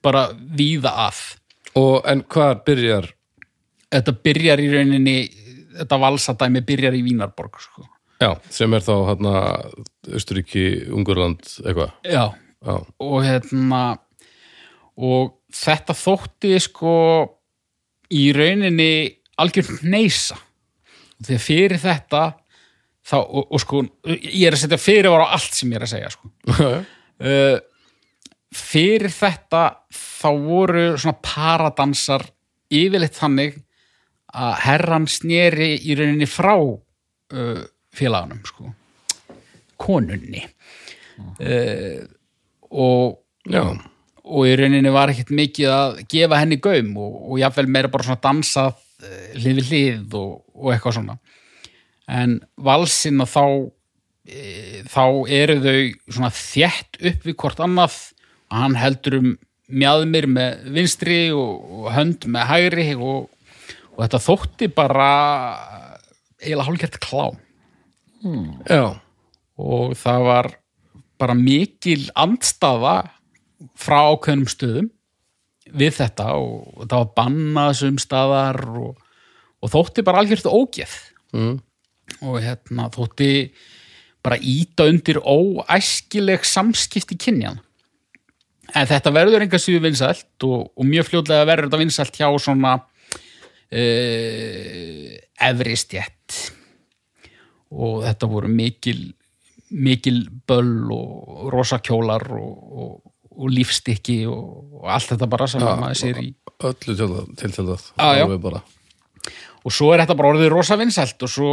[0.03, 1.25] bara víða af
[1.75, 3.09] Og en hvað byrjar?
[3.90, 5.17] Þetta byrjar í rauninni
[5.75, 7.87] þetta valsadæmi byrjar í Vínarborg sko.
[8.23, 9.33] Já, sem er þá hérna
[10.14, 11.97] Östuríki, Ungurland, eitthvað.
[12.07, 12.31] Já,
[12.64, 13.83] Já, og hérna
[14.95, 16.95] og þetta þótti sko
[18.14, 18.93] í rauninni
[19.43, 20.38] algjör neysa
[21.25, 22.23] þegar fyrir þetta
[23.05, 25.93] þá, og, og sko, ég er að setja fyrirvara á allt sem ég er að
[25.93, 26.31] segja sko.
[26.55, 27.59] uh,
[28.55, 29.64] fyrir þetta
[29.95, 32.27] þá voru svona paradansar
[32.75, 33.59] yfirleitt þannig
[34.35, 37.64] að herran sneri í rauninni frá uh,
[37.95, 38.71] félagunum sko.
[39.81, 40.43] konunni
[41.38, 42.01] uh,
[42.75, 43.62] og já,
[44.25, 48.07] og í rauninni var ekkert mikið að gefa henni gaum og, og jáfnvel meira bara
[48.07, 51.19] svona dansað eh, hlið við hlið og, og eitthvað svona
[52.11, 53.45] en valsina þá
[54.27, 55.79] e, þá eru þau
[56.17, 57.99] svona þétt upp við hvort annað
[58.51, 59.31] og hann heldur um
[59.75, 63.31] mjaðmir með vinstri og, og hönd með hægri og,
[63.95, 65.09] og þetta þótti bara
[66.43, 67.40] eiginlega hálfgert klám.
[68.69, 69.01] Já,
[69.61, 70.51] og það var
[71.21, 72.97] bara mikil andstaða
[73.79, 74.90] frá ákveðnum stöðum
[75.75, 78.99] við þetta og það var bannað sum staðar og,
[79.64, 80.97] og þótti bara algjört ógeð.
[81.35, 81.57] Mm.
[82.25, 83.31] Og hérna þótti
[84.25, 87.61] bara íta undir óæskileg samskipti kynjan
[88.75, 92.73] en þetta verður enga síðu vinsælt og, og mjög fljótlega verður þetta vinsælt hjá svona
[93.75, 95.11] uh,
[95.51, 96.38] efri stjætt
[97.75, 99.12] og þetta voru mikil
[99.75, 102.93] mikil böll og rosa kjólar og, og,
[103.35, 106.29] og lífstykki og, og allt þetta bara sem Já, maður sér í
[106.64, 108.25] öllu tjálað, tiltjálað Já, já.
[108.25, 108.61] Alveg bara.
[109.64, 111.53] Og svo er þetta bara orðið rosa vinsælt og svo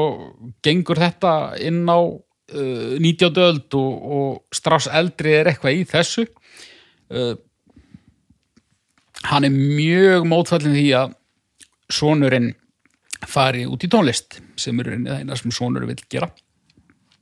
[0.65, 1.31] gengur þetta
[1.63, 3.31] inn á uh, 19.
[3.45, 7.35] öld og, og Strauss eldri er eitthvað í þessu uh,
[9.29, 11.13] hann er mjög mótfallin því að
[11.91, 12.51] sonurinn
[13.29, 16.31] fari út í tónlist sem er það eina sem sonur vil gera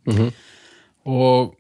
[0.10, 0.30] Mhm.
[1.06, 1.56] og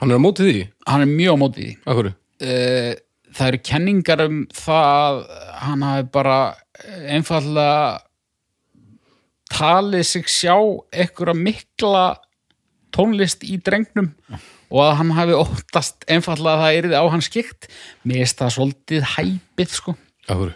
[0.00, 1.74] Hann er á móti því, hann er mjög á móti því
[2.10, 2.94] uh,
[3.32, 5.20] það eru kenningar um það að
[5.62, 6.38] hann hafi bara
[7.14, 8.00] einfallega
[9.54, 10.54] talið sig sjá
[10.92, 12.04] einhverja mikla
[12.94, 14.12] tónlist í drengnum
[14.74, 17.68] og að hann hafi óttast einfallega að það yrði á hans skikt
[18.06, 19.94] mér finnst það svolítið hæpið sko.
[20.30, 20.54] Akkur,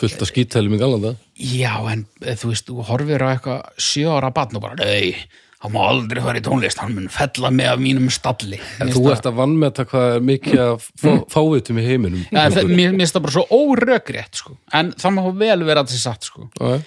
[0.00, 4.08] fullt af skítælum í galanda já en eh, þú veist, þú horfir á eitthvað sjö
[4.16, 5.14] ára barn og bara, nei
[5.60, 8.56] hann má aldrei fara í tónlist, hann mun fella mig af mínum stalli.
[8.80, 12.22] En þú ert að vannmeta hvað er mikið að fá- fávitum í heiminum.
[12.32, 14.54] Já, en það- mér finnst það bara svo órökrétt sko.
[14.72, 16.48] en það má vel vera að þessi satt sko.
[16.64, 16.80] Og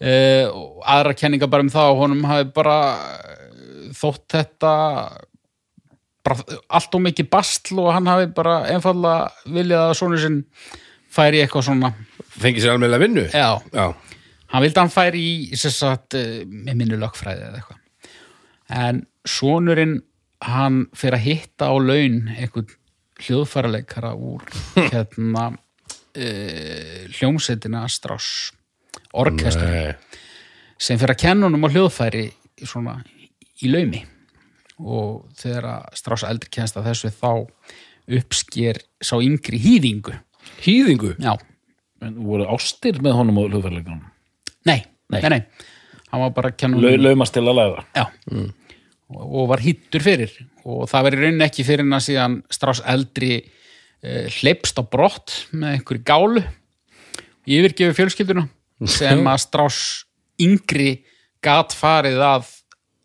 [0.00, 2.76] aðra kenninga bara um það og honum hafi bara
[3.20, 4.74] eh, þótt þetta
[6.24, 10.38] bara allt og mikið bastl og hann hafi bara einfallega viljað að svona sinn
[11.10, 11.92] færi eitthvað svona.
[12.40, 13.24] Fengið sér alveg vinnu?
[13.34, 13.86] Já, Já,
[14.52, 17.80] hann vildi að hann færi í sagt, með minni lögfræði eða eitthvað.
[18.70, 19.98] En sonurinn
[20.44, 22.70] hann fyrir að hitta á laun einhvern
[23.20, 24.46] hljóðfæraleikara úr
[24.92, 28.54] hérna uh, hljómsveitina Strauss
[29.12, 29.94] orkestur Nei.
[30.80, 32.24] sem fyrir að kenna honum á hljóðfæri
[32.62, 32.98] svona
[33.62, 34.04] í laumi.
[34.80, 37.32] Og þegar að Strauss eldri kennst að þessu þá
[38.20, 40.14] uppsker sá yngri hýðingu.
[40.64, 41.14] Hýðingu?
[41.20, 41.34] Já,
[42.00, 44.06] En voru ástir með honum og hlugverleikunum
[44.64, 44.78] nei,
[45.12, 45.28] nei, Nei.
[45.34, 45.40] nei,
[46.08, 48.06] hann var bara kennan Lau, laumast til að læða já,
[49.12, 50.32] og, og var hýttur fyrir.
[50.64, 54.82] Og það var í rauninni ekki fyrir hann að síðan Strauss eldri uh, hleypst á
[54.88, 56.42] brott með einhverju gálu
[57.50, 58.46] yfirgefi fjölskylduna
[58.88, 60.04] sem að Strauss
[60.40, 61.04] yngri
[61.44, 62.48] gat farið að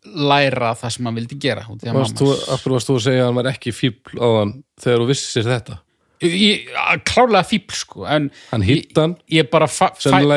[0.06, 3.22] læra það sem hann vildi gera að Varst þú, af hverju varst þú að segja
[3.24, 5.78] að hann var ekki fíbl á hann þegar þú vissir þetta?
[6.22, 9.16] Ég- að klárlega fíbl sko en Hann hitt hann,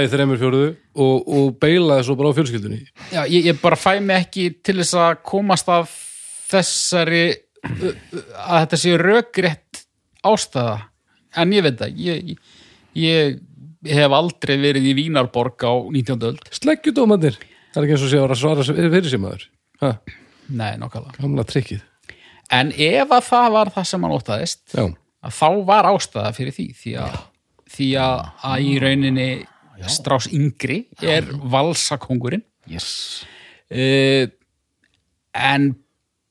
[0.04, 2.80] í þreymur fjóruðu og, og beilaði svo bara á fjölskyldunni.
[3.14, 5.88] já, ég, ég bara fæ mig ekki til þess að komast að
[6.50, 7.24] þessari
[7.64, 9.84] að þetta sé rökrétt
[10.28, 10.76] ástæða
[11.40, 12.36] en ég veit það ég,
[13.00, 13.40] ég
[13.88, 16.18] hef aldrei verið í Vínarborg á 19.
[16.28, 17.38] öld Sleggjudómanir,
[17.74, 19.46] það er ekki eins og sé að svara fyrir sér maður.
[19.80, 19.94] Ha,
[20.52, 21.86] nei, nokkala gamla trikkið.
[22.52, 24.18] en ef að það var það sem hann
[25.20, 27.16] að þá var ástæða fyrir því því að,
[27.76, 29.30] því að, að í rauninni
[29.88, 33.24] Strás yngri er valsakongurinn yes.
[33.72, 34.26] uh,
[35.32, 35.70] en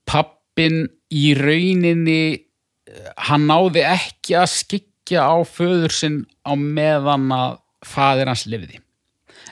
[0.05, 7.59] pappin í rauninni eh, hann náði ekki að skikja á föður sinn á meðan að
[7.87, 8.81] faðir hans lifði.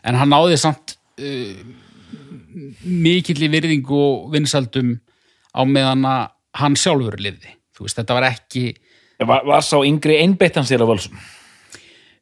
[0.05, 1.55] En hann náði samt uh,
[2.85, 4.97] mikill í virðingu og vinsaldum
[5.57, 6.27] á meðan að
[6.61, 7.55] hann sjálfur lifði.
[7.77, 8.67] Þú veist, þetta var ekki
[9.25, 11.17] var, var sá yngri einbeittan sér af völsum?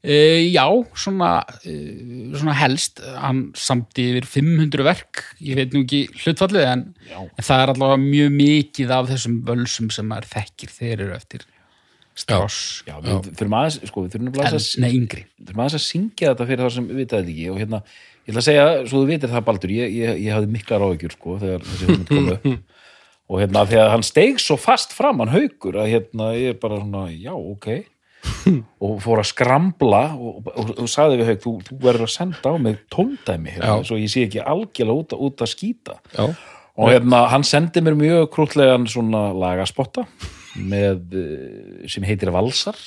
[0.04, 0.66] Uh, já,
[1.00, 6.82] svona, uh, svona helst, hann samti yfir 500 verk, ég veit nú ekki hlutfallið en,
[7.24, 10.74] en það er allavega mjög mikið af þessum völsum sem maður þekkir.
[10.76, 11.46] Þeir eru eftir
[12.14, 15.24] Strauss, Já, við þurfum aðeins, sko, við þurfum aðeins nei yngri.
[15.42, 17.80] þurfum aðeins að syngja þetta fyrir það sem við vitaði ekki og hérna,
[18.24, 21.16] ég ætla að segja, svo þú vitir það Baldur, ég, ég, ég hafði mikla ráðugjur
[21.16, 22.46] sko, þegar þessi hugmynd kom upp.
[23.34, 26.76] Og hérna, þegar hann steig svo fast fram hann haukur, að hérna, ég er bara
[26.82, 27.68] svona, já, ok.
[28.84, 32.52] Og fór að skrambla og, og, og sagði við haug, þú, þú verður að senda
[32.52, 35.96] á mig tóndæmi, hérna, svo ég sé ekki algjörlega út, að- út að skýta.
[36.14, 36.28] Já,
[36.76, 40.04] og hérna, hann sendi mér mjög krútlegan svona lagaspotta
[40.58, 42.78] með, eh, sem heitir Valsar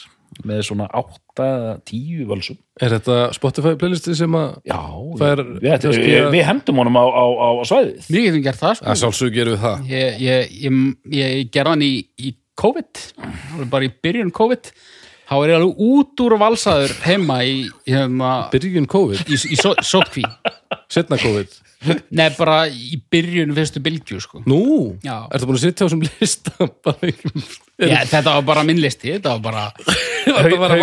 [0.45, 4.79] með svona 8-10 völsum er þetta Spotify playlisti sem að Já,
[5.17, 8.09] Það er við, við, við, við hendum honum á, á, á, svæðið.
[8.11, 9.87] Við getum gert það að sko sjálfsög gerum við það.
[9.93, 10.83] Ég, ég, ég,
[11.17, 13.01] ég gerði hann í, í COVID,
[13.55, 14.71] það bara í byrjun COVID
[15.27, 19.59] þá er ég alveg út úr valsaður heima í, í, hérna, byrjun COVID, í, í
[19.59, 20.23] só- sótkví
[20.91, 21.63] setna COVID.
[22.17, 24.39] Nei, bara í byrjun fyrstu bylgju sko.
[24.49, 25.27] Nú, Já.
[25.29, 27.11] ertu búin að sitja á þessum lista bara
[27.77, 29.65] Já, þetta var bara minn listi, þetta var bara
[30.25, 30.73] þetta var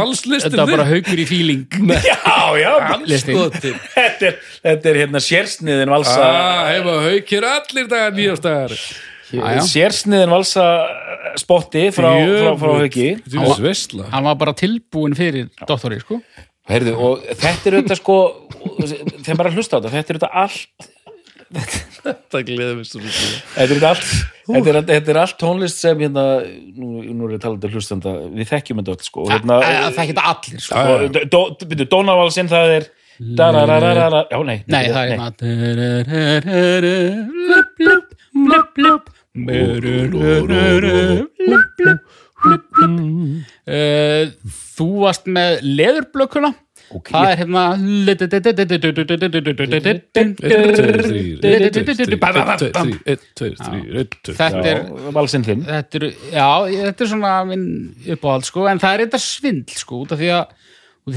[0.55, 1.65] var bara haukur í fíling.
[2.07, 2.75] Já, já,
[3.11, 3.35] listi.
[3.35, 8.79] skotin þetta er, þetta er hérna sérsniðin valsa ah, heima haukir allir dagar nýjástagar Já,
[8.79, 9.11] já.
[9.69, 10.65] Sérsniðin valsa
[11.41, 13.09] spotti frá, frá, frá hauki
[14.13, 16.21] Hann var bara tilbúin fyrir doktori, sko
[16.71, 18.19] Heyrðu, og þetta er auðvitað sko
[19.29, 20.91] er að hlusta á þetta, þetta er auðvitað allt
[21.55, 24.07] Þetta gleður mér svo mikið þetta er allt
[24.49, 26.25] þetta er, þetta er allt tónlist sem hérna,
[26.75, 30.03] nú, nú er ég talað til hlustanda við þekkjum þetta öll sko hérna, Það er
[30.05, 32.85] ekki allir, sko Dónavalsinn það er
[34.33, 35.29] já nei Nei, það er hérna
[44.75, 46.53] Þú varst með leðurblökkuna
[47.09, 47.63] Það er hérna
[55.65, 57.67] Þetta er svona minn
[58.15, 60.55] uppáhald sko, en það er þetta svindl sko, því að,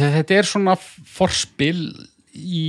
[0.01, 1.81] þetta er svona forspil
[2.37, 2.65] í,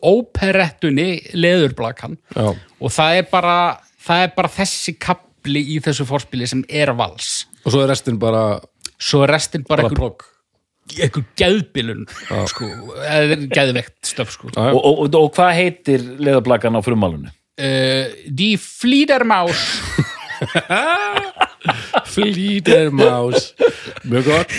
[0.00, 2.16] óperettunni leðurblakan.
[2.32, 3.58] Já, og það er bara
[4.06, 7.28] það er bara þessi kapli í þessu forspili sem er vals.
[7.64, 8.42] Og svo er restin bara
[8.96, 10.14] svo er restin bara bara einhver,
[10.96, 12.02] einhver geðbilun
[12.48, 12.64] sko,
[13.04, 14.44] eða geðveikt stöf sko.
[14.54, 14.60] Já.
[14.70, 17.28] og, og, og, og hvað heitir leðablakan á frumálunu?
[17.60, 19.62] uh, Die Flýdermaus
[22.12, 23.48] Flýdermaus
[24.06, 24.52] Mjög gott.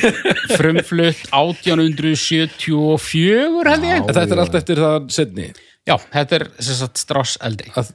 [0.58, 4.02] Frumflutt 1874 held ég.
[4.10, 5.46] Þetta er allt eftir það setni
[5.88, 7.70] Já, þetta er sem sagt Strauss eldri.
[7.80, 7.94] Að,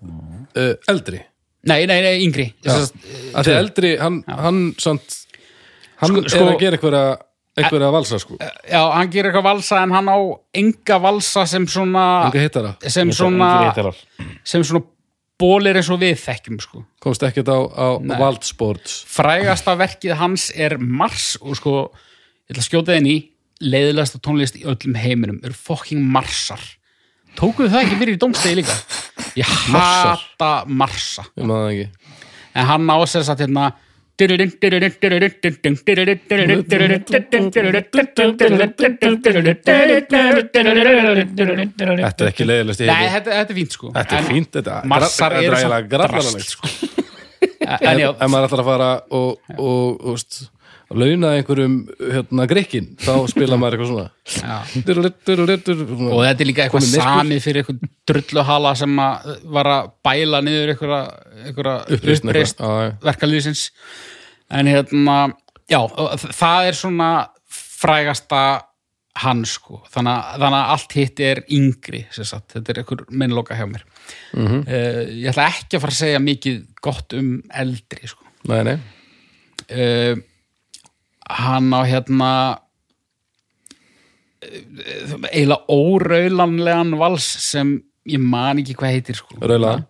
[0.56, 1.20] uh, Eldri
[1.64, 2.48] Nei, nei, nei, yngri.
[2.64, 5.18] Sem sagt, að því eldri, hann, hann samt
[6.02, 7.02] hann Sko- er sko- að gera einhverja
[7.62, 10.16] einhverja valsa sko, Já, hann gerir eitthvað valsa en hann á
[10.56, 12.72] enga valsa sem svona enga hittara.
[12.88, 13.92] sem svona,
[14.42, 14.82] sem svona
[15.38, 16.84] bólir eins og við þekkjum sko.
[17.02, 18.16] komst ekkert á, á Nei.
[18.18, 19.04] valdsports.
[19.06, 21.92] Frægasta verkið hans er Mars og sko,
[22.48, 23.18] ég ætla að skjóta þinn í
[23.62, 26.58] leiðilegasta tónlist í öllum heiminum eru fucking Marsar.
[27.36, 28.74] Tókuðu það ekki fyrir í dómstegi líka?
[29.38, 31.88] Ég hata Marsa ég maður það ekki
[32.52, 33.72] en hann á sér satt hérna
[34.22, 34.38] Þetta er
[42.28, 45.88] ekki leiðilegst í Nei, þetta, þetta er fínt sko Þetta er fínt, þetta Marsar samt
[45.90, 46.64] grafnaranlegt drast, sko.
[47.80, 50.16] En maður ætlar að fara og, og, og
[50.98, 54.06] launa einhverjum hérna grikkin, þá spila maður eitthvað svona.
[54.32, 54.56] Já.
[54.72, 56.08] Svona.
[56.08, 60.74] og þetta er líka eitthvað samið fyrir eitthvað drulluhala sem að var að bæla niður
[60.74, 61.94] eitthvað.
[61.98, 62.60] uppreist
[63.04, 63.68] verkalýðsins.
[64.52, 65.16] En hérna,
[65.70, 65.80] já,
[66.28, 67.12] það er svona
[67.52, 68.42] frægasta
[69.22, 73.84] hann sko, þannig þannig að allt hitt er yngri, þetta er einhver minnloka hjá mér.
[74.32, 74.62] Mhm.
[74.64, 78.24] uh, ég ætla ekki að fara að segja mikið gott um eldri sko.
[78.48, 78.76] Nei, nei,
[79.68, 80.22] uh,
[81.38, 82.30] hann á hérna
[84.42, 87.76] eiginlega óraulanlegan vals sem
[88.10, 89.86] ég man ekki hvað heitir sko Raulaðan.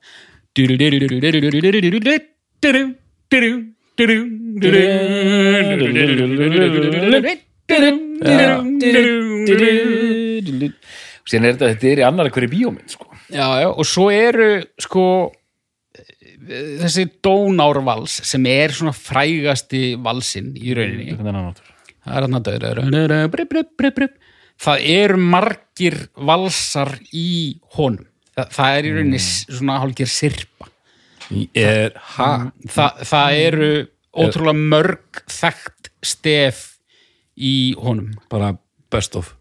[11.29, 13.09] síðan er þetta, þetta er í annar hverju bíómynd sko.
[13.33, 14.51] Já, já, og svo eru
[14.83, 15.05] sko
[16.83, 21.17] þessi dónárvals sem er svona frægasti valsinn í rauninni.
[22.03, 22.97] Það er döður það?
[24.93, 28.07] Eru margir valsar í honum.
[28.37, 30.69] Það, það er í rauninni s- svona hálfgerð sirpa.
[31.55, 32.31] Er ha?
[32.69, 33.71] Þa, það eru
[34.13, 36.79] ótrúlega mörg þekkt stef
[37.39, 38.13] í honum.
[38.33, 38.55] Bara
[38.93, 39.35] best of.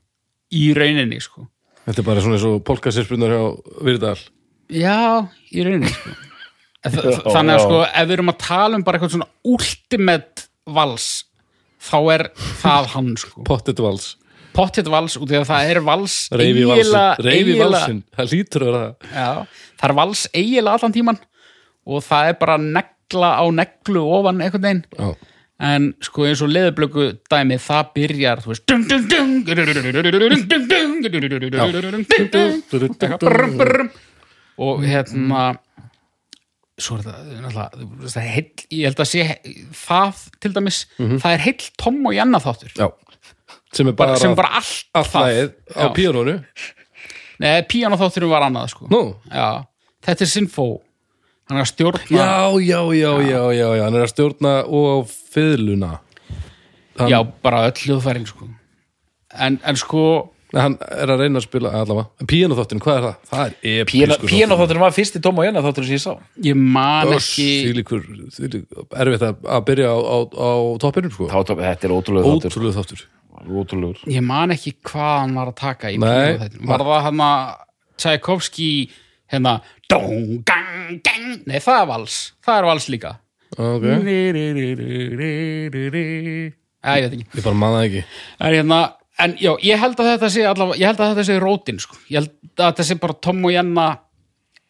[0.53, 1.47] Í rauninni sko.
[1.85, 3.43] Þetta er bara svona eins og polkasirspunar hjá
[3.83, 4.17] Virdal.
[4.71, 6.13] Já, í rauninni sko
[6.81, 11.09] þannig að sko ef við erum að tala um bara eitthvað svona ultimate vals
[11.81, 12.23] þá er
[12.61, 14.15] það hann sko pottet vals
[14.55, 16.63] pottet vals og því að það er vals reyfi
[17.59, 19.31] valsin, það lítur að það já,
[19.79, 21.19] það er vals eiginlega allan tíman
[21.87, 25.09] og það er bara negla á neglu ofan einhvern veginn já.
[25.71, 28.65] en sko eins og leðublöku dæmi það byrjar þú veist
[34.61, 35.41] og hérna
[36.83, 39.25] svo er það náttúrulega, það er heill, ég held að sé
[39.83, 42.87] það til dæmis, það er heill Tom og Janna þáttur, já.
[43.71, 45.51] Sem er bara, sem bara allt allt það.
[45.79, 46.37] á píanónu
[47.41, 48.89] Nei, píano þátturum var annað sko.
[49.31, 49.63] Já,
[50.05, 50.67] þetta er Sinfo
[51.51, 52.27] hann er að stjórna já,
[52.63, 53.83] já, já, já, já, já.
[53.83, 54.97] Hann er að stjórna og á
[55.33, 55.91] fiðluna.
[56.99, 58.47] Hann, Já, bara öll hljóðfærin sko.
[59.35, 60.03] En, en sko
[60.53, 63.15] hann er að reyna að spila allavega, píanóþáttin, hvað er það?
[63.31, 66.13] Það er episkur Píanóþátturinn var fyrsti Tom og Jenna þátturinn sem ég sá.
[66.43, 68.03] Ég man ekki þvílíkur,
[69.05, 70.51] erfitt að, að byrja á, á, á
[70.83, 71.29] toppinum sko.
[71.31, 72.51] Þá- Þetta er ótrúlega þáttur.
[72.51, 73.05] Ótrúlega þáttur.
[73.41, 74.01] Ótrúlegur.
[74.11, 75.89] Ég man ekki hvað hann var að taka
[76.67, 77.55] var það hann að
[78.01, 78.69] Tchaikovsky
[79.31, 79.55] hérna
[79.89, 81.41] dong, gang, gang.
[81.47, 83.15] nei það er vals, það er vals líka.
[83.57, 83.83] Ok,
[86.81, 87.25] Já, ég veit ekki.
[87.37, 88.01] Ég bara maður ekki.
[88.41, 88.79] En, hérna,
[89.23, 91.97] en já, ég held að þetta sé allavega, ég held að þetta sé rótin sko.
[92.09, 93.85] ég held að þetta sé bara Tom og Jenna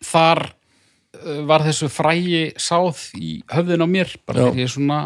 [0.05, 4.99] þar uh, var þessu frægi sáð í höfðin á mér bara þegar ég er svona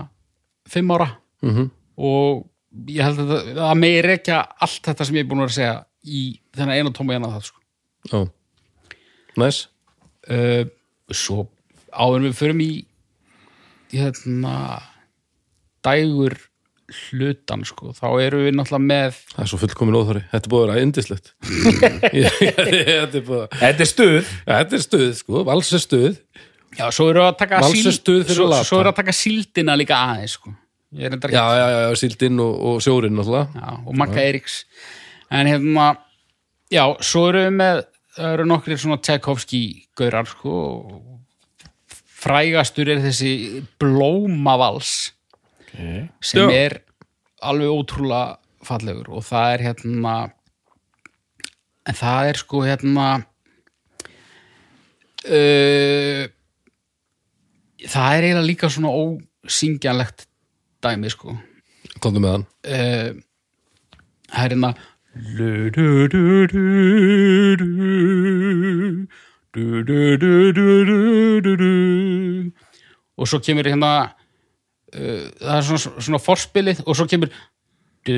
[0.69, 1.09] fimm ára
[1.45, 1.67] Mhm.
[2.01, 2.45] og
[2.89, 5.59] ég held að það, megi rekja allt þetta sem ég er búin að vera að
[5.59, 6.21] segja í
[6.55, 7.59] þennan einu Tom og Jenna það sko.
[8.11, 8.19] já,
[9.37, 9.59] næs
[10.29, 10.63] uh,
[11.11, 11.45] svo
[11.93, 12.71] áður við förum í
[13.93, 14.55] hérna
[15.85, 16.35] dægur
[16.93, 20.63] hlutan sko, þá erum við náttúrulega með það er svo fullkomin óþari, þetta er búið
[20.65, 21.31] að vera indislegt
[22.15, 24.19] þetta er bara Þetta er stuð.
[24.45, 26.19] Ja, þetta er stuð, sko, vals er stuð.
[26.75, 28.67] Já, svo eru að taka Vals er síld- stuð fyrir svo, lata.
[28.67, 30.53] svo eru að taka síldina líka aðeins sko.
[30.95, 33.49] Er já, já, já, já síldinn og, og sjórin náttúrulega.
[33.55, 34.61] Já, og Magga Eiríks.
[35.33, 35.87] En hérna
[36.71, 37.81] já, svo eru við með
[38.15, 39.63] það eru nokkrir svona Tchaikovsky
[39.97, 41.01] gaurar sko og
[42.25, 43.33] frægastur er þessi
[43.81, 44.93] blómavals
[45.77, 46.07] mm.
[46.23, 46.55] sem Já.
[46.65, 46.77] er
[47.45, 50.15] alveg ótrúlega fallegur og það er hérna
[51.85, 53.07] en það er sko hérna
[55.29, 56.23] uh,
[57.85, 60.27] það er eiginlega líka svona ósingjanlegt
[60.83, 61.37] dæmi sko
[62.03, 63.09] komðu með hann uh,
[64.31, 64.71] það er hérna
[73.15, 73.91] og svo kemur hérna
[74.95, 77.33] það er svona, svona forspilið og svo kemur
[78.05, 78.13] og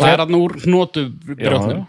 [0.00, 1.86] það er aðná úr hnotu brjóðnum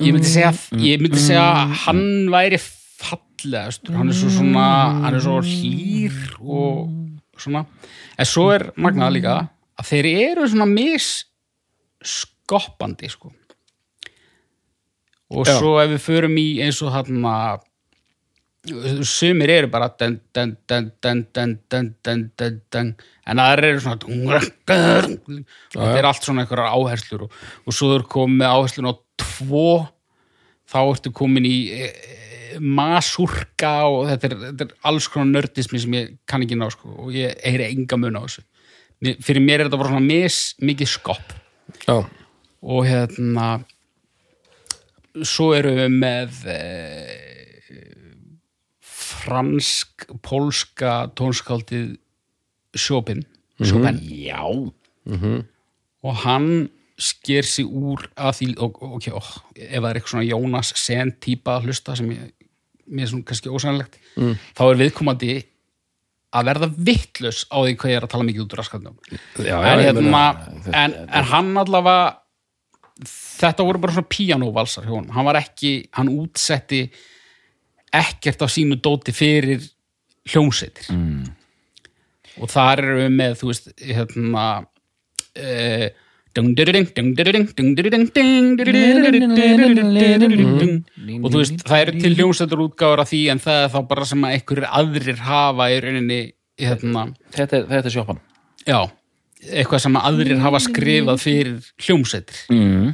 [0.00, 2.02] ég myndi segja ég myndi segja að hann
[2.32, 4.66] væri fallegast hann er svo svona
[5.04, 7.07] hann er svo hlýr og
[7.42, 7.62] svona.
[8.18, 9.34] en svo er magnað líka
[9.78, 10.68] að þeir eru svona
[12.00, 13.28] misskoppandi sko.
[15.28, 15.58] og Já.
[15.58, 17.58] svo ef við förum í eins og hann að
[19.06, 20.86] sumir eru bara den, den, den,
[23.26, 23.98] en það eru svona
[24.66, 27.30] þetta er allt svona einhverjar áherslur og,
[27.64, 29.70] og svo þú er komið áherslun á tvo
[30.68, 31.56] þá ertu komin í
[32.60, 36.92] masurka og þetta er, þetta er alls konar nördismi sem ég kann ekki ná sko,
[37.04, 38.44] og ég heyri enga mun á þessu.
[39.24, 41.34] Fyrir mér er þetta bara svona mis, mikið skopp.
[41.84, 41.98] Já,
[42.62, 43.48] og hérna
[45.26, 47.68] svo erum við með eh,
[48.82, 51.96] fransk pólska tónskáldið
[52.78, 53.24] Chopin.
[53.58, 54.42] Chopin Já,
[56.02, 56.68] og hann
[56.98, 59.22] sker sig úr að því ok, ó,
[59.54, 62.32] ef það er eitthvað svona Jónas Sen típa að hlusta sem ég,
[62.88, 64.34] mér er svona kannski ósannlegt mm.
[64.58, 65.32] þá er viðkomandi
[66.38, 69.84] að verða vittlus á því hvað ég er að tala mikið út úr raskatnum en,
[69.84, 70.24] hérna,
[70.72, 72.00] en, en hann allavega
[73.06, 76.82] þetta voru bara svona píanóvalsar honum, hann var ekki hann útsetti
[77.94, 79.62] ekkert af sínu dóti fyrir
[80.28, 81.22] hljómsveitir mm.
[82.42, 84.44] og þar erum við með þú veist, hérna
[85.38, 85.88] eh,
[91.24, 94.08] og þú veist, það eru til hljómsveitur útgáður af því en það er þá bara
[94.12, 96.20] sem að einhverjir aðrir hafa í rauninni
[96.58, 97.04] hérna,
[97.34, 98.20] þetta þetta er sjoppan
[98.68, 98.80] Já,
[99.48, 102.42] eitthvað sem aðrir hafa skrifað fyrir hljómsveitir.
[102.52, 102.90] mm.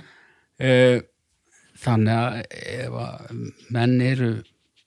[1.85, 2.37] Þannig að
[2.79, 3.41] ef að
[3.75, 4.29] menn eru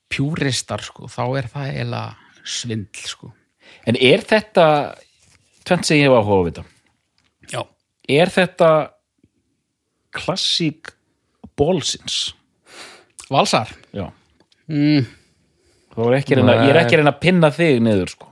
[0.08, 3.28] pjúristar, sko, þá er það eiginlega svindl, sko.
[3.86, 4.64] En er þetta
[5.68, 6.64] tvent sem ég hef áhuga á að Já.
[8.08, 8.70] Er þetta
[10.16, 10.94] klassík
[11.58, 12.32] bólsins?
[13.30, 13.74] Valsar?
[13.92, 14.08] Já
[14.68, 15.06] Mm,
[15.96, 18.26] Þá er ekki reyna, ég er ekki reyna að pinna þig niður sko.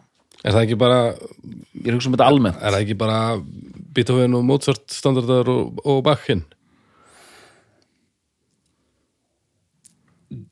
[0.45, 3.21] Er það ekki bara Ég er hugsa um þetta almennt Er það ekki bara
[3.97, 6.43] Beethoven og Mozart standardar og, og Bachin?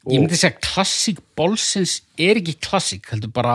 [0.09, 3.55] ég myndi segja klassík bólsins er ekki klassík, heldur bara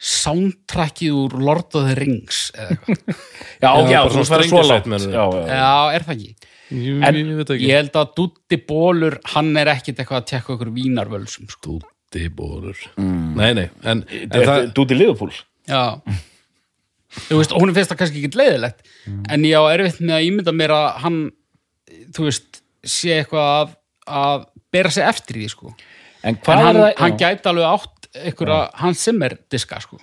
[0.00, 3.18] soundtrackið úr Lord of the Rings eða eitthvað.
[3.64, 5.10] Já, Já, þú svona færð svo meinarðu?
[5.12, 5.58] Já, já, já.
[5.60, 6.48] Já, er það ekki?
[6.70, 10.28] Jú, En ég veit ekki ég held að Dutti Bólur, hann er ekkit eitthvað að
[10.30, 11.76] tekka okkur vínarvölsum, sko.
[11.82, 15.34] Dúti bólur Nei, nei, en, en það það Dúti Liverpool
[15.68, 15.82] Já
[17.26, 18.84] Þú veist, hún finnst það kannski ekki leiðilegt
[19.34, 21.16] en ég á erfitt með að ímynda mér að hann,
[22.14, 23.72] þú veist sé eitthvað að,
[24.20, 25.72] að bera sig eftir í því, sko
[26.22, 26.92] En en hvað hann, er það?
[27.02, 29.98] hann gæti alveg átt einhverja hans simmer diska, sko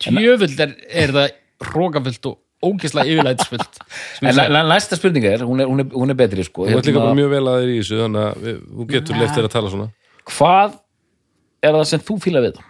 [0.00, 1.30] Tjöfull er, er það
[1.74, 3.78] rókafullt og ógislega yfirlætisfullt
[4.16, 4.52] sem En ég segi.
[4.52, 6.66] næ- næsta spurning er, hún er, hún er, hún er betri sko.
[6.66, 8.86] Þú ert líka Hérna, bara mjög vel að þér í þessu þannig að við- þú
[8.94, 9.88] getur leift þér að tala svona
[10.30, 10.78] Hvað
[11.62, 12.60] er það sem þú fílar við?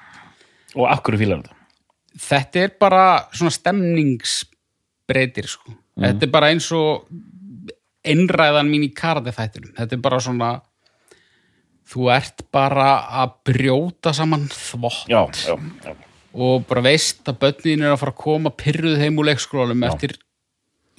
[0.75, 1.57] Og hverju fílar þetta?
[2.21, 5.75] þetta er bara svona stemningsbreytir sko.
[6.01, 7.07] þetta er bara eins og
[8.07, 10.51] einræðan mín í karate þættinum þetta er bara svona
[11.91, 12.91] þú ert bara
[13.22, 15.09] að brjóta saman þvott.
[15.11, 15.95] Já, já, já.
[16.34, 20.14] og bara veist að börnin er að fara að koma pyrruð heim úr leikskólum eftir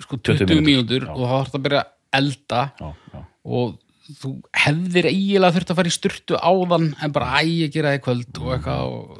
[0.01, 2.61] sko 20, 20 mínútur, og þá þarf að byrja að elda.
[2.81, 3.23] Já, já.
[3.45, 3.79] og
[4.11, 7.99] þú hefðir eiginlega þurft að fara í styrtu áðan en bara æ, ég gera það
[7.99, 9.19] í kvöld og eitthvað og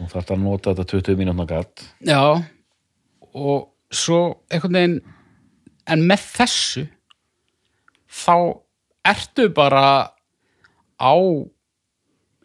[0.00, 2.22] Þú þarft að nota þetta 20 mínútna gatt Já,
[3.30, 4.20] og svo
[4.50, 4.96] einhvern veginn,
[5.90, 6.84] en með þessu,
[8.10, 8.34] þá
[9.10, 9.84] ertu bara
[11.00, 11.14] á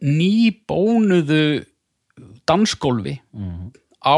[0.05, 1.43] nýbónuðu
[2.47, 3.17] dansgólfi
[4.05, 4.17] á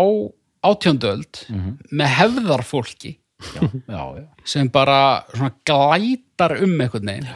[0.68, 1.44] átjöndöld
[1.92, 4.24] með hefðarfólki Já, já, já.
[4.50, 5.26] sem bara
[5.70, 7.28] glætar um einhvern veginn.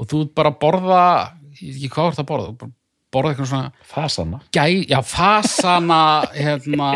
[0.00, 1.02] Og þú bara borða
[1.60, 2.70] ég veit ekki hvað þú ert að borða
[3.12, 4.40] borða eitthvað svona Fasana.
[4.56, 6.00] gæ, já, fasana
[6.32, 6.88] hérna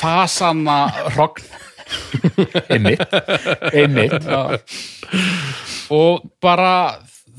[0.00, 0.78] fasana
[1.12, 1.44] hrogn
[2.72, 3.04] Einmitt
[3.76, 4.24] Einmitt.
[5.94, 6.70] Og bara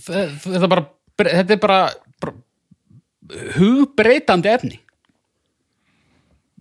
[0.05, 0.85] þe- þetta er bara
[1.17, 1.79] þetta er bara,
[2.21, 2.33] bara
[3.57, 4.77] hugbreytandi efni.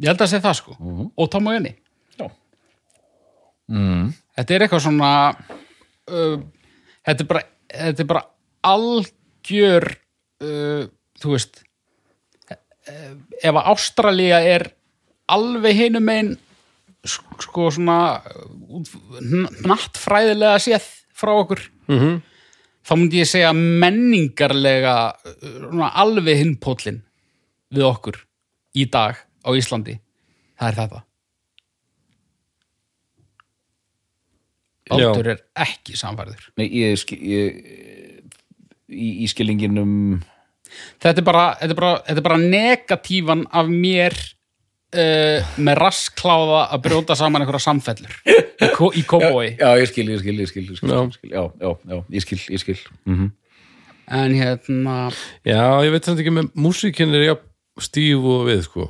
[0.00, 0.76] Ég held að segja það sko.
[1.16, 1.72] Og Tom og Jenny
[2.18, 2.26] Já.
[3.72, 4.10] Mm.
[4.36, 5.10] þetta er eitthvað svona
[6.10, 6.36] uh,
[7.06, 8.24] þetta er bara þetta er bara
[8.72, 9.86] algjör
[10.44, 10.82] uh,
[11.22, 11.62] þú veist
[12.52, 14.66] uh, ef að Ástralía er
[15.32, 16.34] alveg hinum einn
[17.06, 17.96] sko svona
[19.66, 21.62] nattfræðilega séð frá okkur.
[21.88, 22.22] Mhm.
[22.86, 24.94] þá myndi ég segja menningarlega
[25.40, 27.00] svona alveg hinpóllin
[27.74, 28.20] við okkur
[28.78, 29.98] í dag á Íslandi.
[30.56, 31.02] Það er þetta.
[34.86, 37.58] Baldur er ekki samfærður Nei, ég, ég
[38.86, 40.20] í, í skilninginum
[41.02, 44.16] þetta er bara, þetta er bara, þetta er bara negatífan af mér
[45.00, 50.06] uh, með rasskláða að brjóta saman einhverja samfellur í, kó- í kóbói Já, ég skil,
[50.12, 51.00] ég skil, ég skil, ég skil, Já.
[51.04, 51.32] ég skil.
[51.32, 52.78] Já, já, já, ég skil, ég skil
[53.08, 53.26] mm
[54.06, 54.96] en hérna
[55.42, 58.84] Já, ég veit samt ekki með músíkin er jafn stíf og við, sko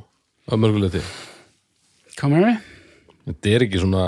[0.46, 1.00] að mörguleiti.
[2.28, 2.58] með við?
[3.30, 4.02] Þetta er ekki svona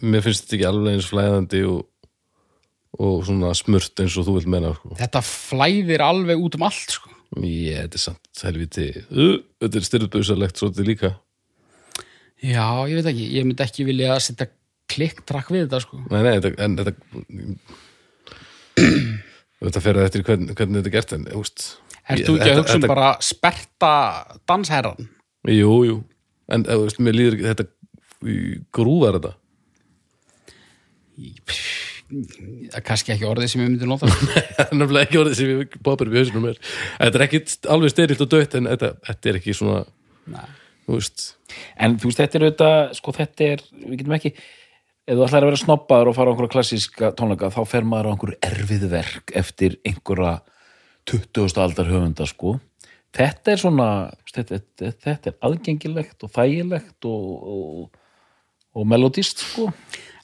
[0.00, 1.80] mér finnst þetta ekki alveg eins flæðandi og,
[3.02, 4.94] og svona smurt eins og þú vilt menna, sko.
[5.02, 7.09] þetta flæðir alveg út um allt sko.
[7.38, 11.10] Ég, þetta er samt helviti uh, þetta er styrðbausalegt svolítið líka.
[12.40, 14.48] Já, ég veit ekki, ég myndi ekki vilja að setja
[14.90, 16.00] klikktrakk við þetta sko.
[16.08, 16.92] Nei, nei, þetta, en þetta
[19.66, 21.66] þetta fer eftir hvern, hvernig þetta er gert en, úst,
[22.10, 23.92] Ert þú ekki að hugsa um bara sperta
[24.48, 25.10] dansherran?
[25.46, 26.00] Jú, jú,
[26.50, 27.68] en þú veist, mér líður ekki þetta
[28.74, 29.36] grúðar þetta.
[31.20, 31.89] Það er
[32.86, 34.08] kannski ekki orðið sem ég myndi nota.
[34.60, 38.24] Er nefnilega ekki orðið sem ég bópar við hausnum er Þetta er ekki alveg styrilt
[38.24, 39.82] og dött en þetta, þetta er ekki svona
[40.86, 41.26] þú veist,
[41.76, 45.44] En þú veist, þetta er auðvitað, sko þetta er, við getum ekki ef þú ætlar
[45.44, 48.84] að vera snobbaður og fara á einhverja klassíska tónleika, þá fer maður á einhverju erfið
[48.92, 50.34] verk eftir einhverja
[51.10, 51.56] 20.
[51.64, 52.58] aldar höfunda, sko.
[53.16, 53.88] Þetta er svona
[54.30, 58.14] þetta, þetta, þetta er aðgengilegt og þægilegt og, og,
[58.78, 59.70] og melodist, sko.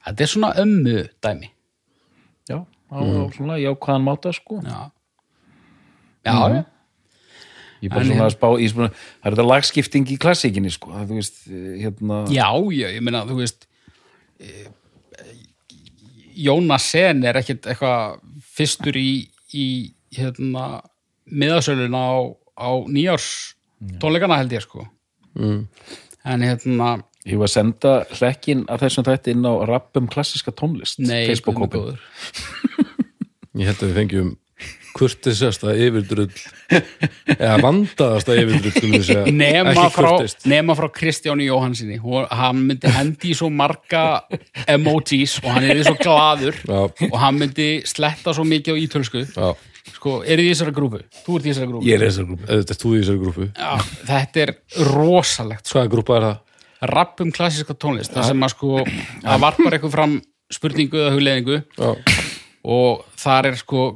[0.04, 1.50] Þetta er svona ömmu dæmi
[2.48, 4.60] já, á, á svona jákvæðan máta, sko.
[4.64, 4.90] Já,
[6.26, 6.64] já, já.
[7.82, 10.18] ég er bara En svona ég- að spá í svona, það er þetta lagskipting í
[10.18, 11.40] klassíkinni, sko það, þú veist,
[11.82, 13.66] hérna Já, já, ég meina, þú veist
[14.40, 14.68] eh,
[16.36, 18.18] Jónas Sen er ekkit eitthvað
[18.56, 19.66] fyrstur í, í
[20.16, 20.82] hérna,
[21.32, 22.14] miðasöluna á,
[22.60, 23.54] á nýjárs
[24.00, 24.86] tónleikana held ég sko.
[25.36, 25.66] Mm.
[26.24, 26.90] en hérna,
[27.26, 31.98] Ég var að senda hlekkin af þessum þætti inn á rappum klassiska tónlist nei, góður.
[33.58, 34.34] ég held að við fengjum
[34.96, 36.30] kurtisasta yfirdrull
[37.34, 40.10] eða vandaðasta yfirdrull nema frá,
[40.48, 44.22] nema frá Kristjáni Jóhansinni hann myndi hendi í svo marga
[44.76, 49.26] emojis og hann er svo glaður Já, og hann myndi sletta svo mikið á ítölsku
[49.26, 49.50] já,
[49.98, 51.02] sko, er í þessari grúpu?
[51.26, 51.90] Þú ert í þessari grúpu?
[51.90, 53.72] Ég er þetta er í þessari grúpu Já,
[54.14, 54.56] þetta er
[54.94, 55.76] rosalegt sko.
[55.76, 56.42] Hvaða grúpa er það?
[56.92, 58.80] Rapp um klassíska tónlist það sem að sko,
[59.24, 60.16] að varpar eitthvað fram
[60.52, 61.90] spurningu eða hugleðingu Já,
[62.66, 63.86] og þar er sko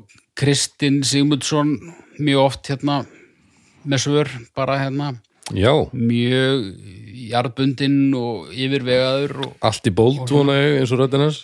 [0.41, 1.75] Kristinn Sigmundsson
[2.21, 3.03] mjög oft hérna
[3.85, 5.15] með svör bara hérna.
[5.57, 5.73] Já.
[5.97, 6.67] Mjög
[7.31, 11.41] jarðbundinn og yfirvegaður og allt í bólt vona ég eins og röddinans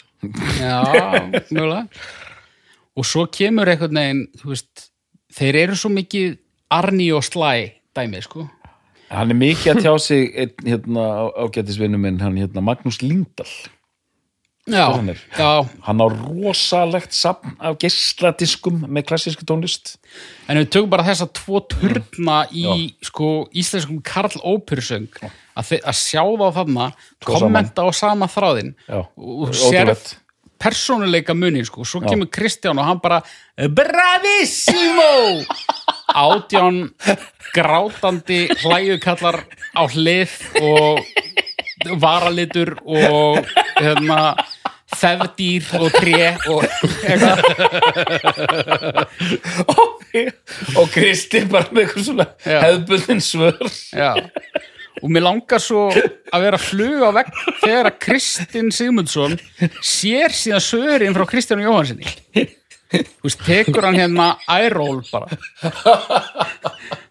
[0.58, 0.80] já,
[1.50, 1.86] mjögulega
[2.96, 4.86] og svo kemur einhvern veginn þú veist,
[5.36, 6.38] þeir eru svo mikið
[6.72, 7.52] Arni og Slæ
[7.96, 8.46] dæmi sko
[9.10, 11.06] Hann er mikið að tjá sig einn hérna
[11.38, 13.46] ágættisvinnu minn, hann hérna Magnús Líndal.
[14.66, 14.90] já,
[15.38, 19.94] já, Hann á rosalegt safn af geisladiskum með klassísku tónlist.
[20.50, 26.22] En við tökum bara þessa tvo turna í sko íslenskum Karl Óperusöng að, að sjá
[26.26, 26.88] þá þarna
[27.22, 30.16] kommenta á sama þráðin Já, og sérð
[30.58, 33.22] persónuleika munin sko, svo kemur Kristján og hann bara
[33.54, 35.44] Bravissimo
[36.06, 36.94] átján
[37.54, 39.42] grátandi hlæjukallar
[39.74, 41.00] á hlið og
[42.00, 43.42] varalitur og
[43.76, 44.34] hérna
[44.96, 46.20] þefdýr og tré
[46.52, 46.64] og
[47.04, 47.38] eitthvað.
[50.80, 53.58] Og Kristi bara með eitthvað svona hefðbundin svör.
[53.92, 54.14] Já,
[55.02, 59.36] og mér langar svo að vera flug á vegg þegar að Kristinn Sigmundsson
[59.84, 62.06] sér síðan svörin frá Kristjánu Jóhansinni
[63.04, 65.28] þú veist, tekur hann hérna æról bara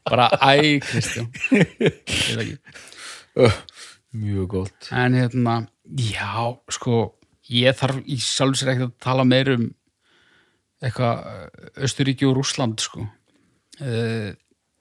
[0.06, 1.30] bara æ, Kristján.
[4.16, 4.90] Mjög gott.
[4.92, 5.56] en hérna,
[5.98, 7.16] já, sko
[7.52, 9.66] ég þarf í sjálf sér ekkert að tala meir um
[10.84, 11.26] eitthvað
[11.84, 14.30] Östuríki og Rússland sko uh,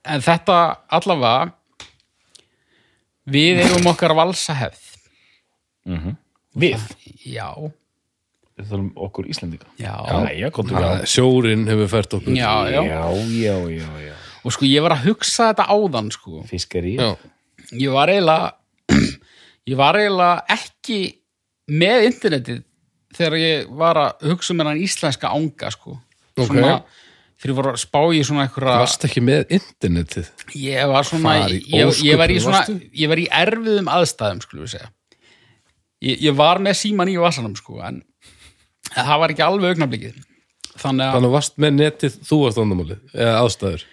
[0.05, 0.59] en þetta
[0.95, 1.53] allavega
[3.35, 4.91] við eigum okkar valsahefð
[6.55, 6.81] Við.
[7.27, 7.49] já,
[8.55, 9.71] Við þarfum okkur Íslendinga.
[11.03, 11.09] já.
[11.11, 12.81] Sjórin hefur fært okkur já, já.
[12.87, 13.01] Já,
[13.35, 16.45] já, já, og sko ég var að hugsa þetta áðan sko.
[16.47, 16.95] Fiskari.
[17.01, 17.09] Já,
[17.81, 18.53] ég var eiginlega
[19.71, 21.01] ég var eiginlega ekki
[21.75, 22.63] með internetið
[23.15, 25.99] þegar ég var að hugsa um hennan íslenska ánga sko.
[26.35, 26.49] Ok.
[26.51, 26.79] svona,
[27.39, 30.33] þegar ég var að spá í svona einhverja varst ekki með internetið?
[30.59, 34.67] Ég var svona í ég, ég, var í svona ég var í erfiðum aðstæðum skulum
[34.67, 34.91] við segja.
[36.05, 38.03] Ég, ég var með síman í vasanum sko en
[38.95, 40.21] en það var ekki alveg augnablikið.
[40.75, 43.85] Þannig að Þannig að varst með netið, þú varst vandamálið eða aðstæður?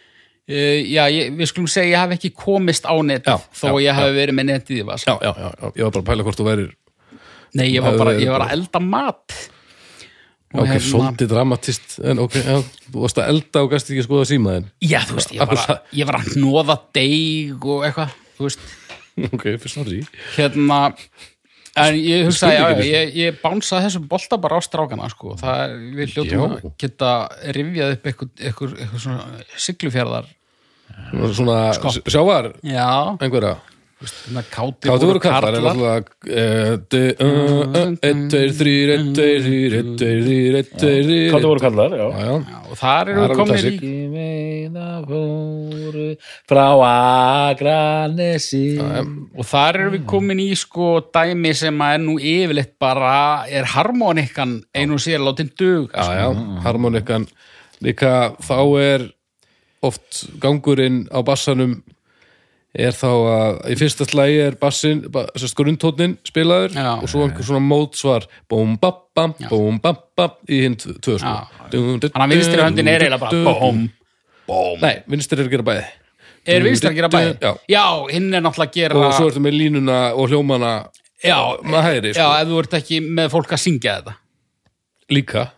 [0.51, 3.83] Uh, já, ég, við skulum segja ég hef ekki komist á netið Já, þó já,
[3.85, 5.21] ég hef verið með netið í vasanum.
[5.21, 6.71] Já, já, já, ég var bara að pæla hvort þú værir
[7.51, 9.35] Nei, ég var Það bara, er ég var að elda mat.
[10.51, 12.57] Og ok, hérna- svolítið dramatist en ok, já,
[12.91, 15.81] þú varst að elda og gæst ekki skoða símaðin Já, þú veist, ég var, að,
[16.01, 18.65] ég var að hnóða deig og eitthvað, þú veist.
[19.29, 20.01] Ok, fyrir sorry
[20.35, 20.81] hérna
[21.79, 22.81] en ég Spurningar.
[22.81, 25.35] já, ég, ég bánsaði þessum bolta bara á strákana sko.
[25.39, 26.45] það er, við hljótum Já.
[26.47, 27.11] að geta
[27.55, 29.25] rifjað upp eitthvað, eitthvað, eitthvað svona
[31.37, 31.57] svona
[32.11, 32.89] sjávar já,
[33.23, 35.53] einhverja svona Hérna Káti voru karlar
[41.29, 43.67] Káti voru karlar og þar eru komið
[46.49, 53.45] frá Agranesi og þar eru við komin í sko dæmi sem að nú yfirleitt bara
[53.45, 56.33] er harmonikkan einu sér látin dug sko.
[56.65, 57.29] harmonikkan
[57.85, 59.09] líka þá er
[59.85, 61.83] oft gangurinn á bassanum
[62.71, 65.01] er þá að í fyrsta slægi er bassin,
[65.57, 66.91] grunntónnin spilaður Já.
[66.95, 71.33] og svo einhver svona mótsvar búm, bap, bam, búm, bap, bap í hinn tvö sko
[71.71, 73.83] Þannig að vinstri höndin er eiginlega bara bóm,
[74.47, 75.85] bóm Nei, vinstri er að gera bæði
[76.51, 77.35] Er vinstri að gera bæði?
[77.43, 77.51] Já.
[77.69, 80.73] Já, hinn er náttúrulega að gera og svo ertu með línuna og hljómana
[81.21, 82.31] Já, með hægri já, sko.
[82.39, 84.17] ef þú ert ekki með fólk að syngja þetta
[85.11, 85.49] líka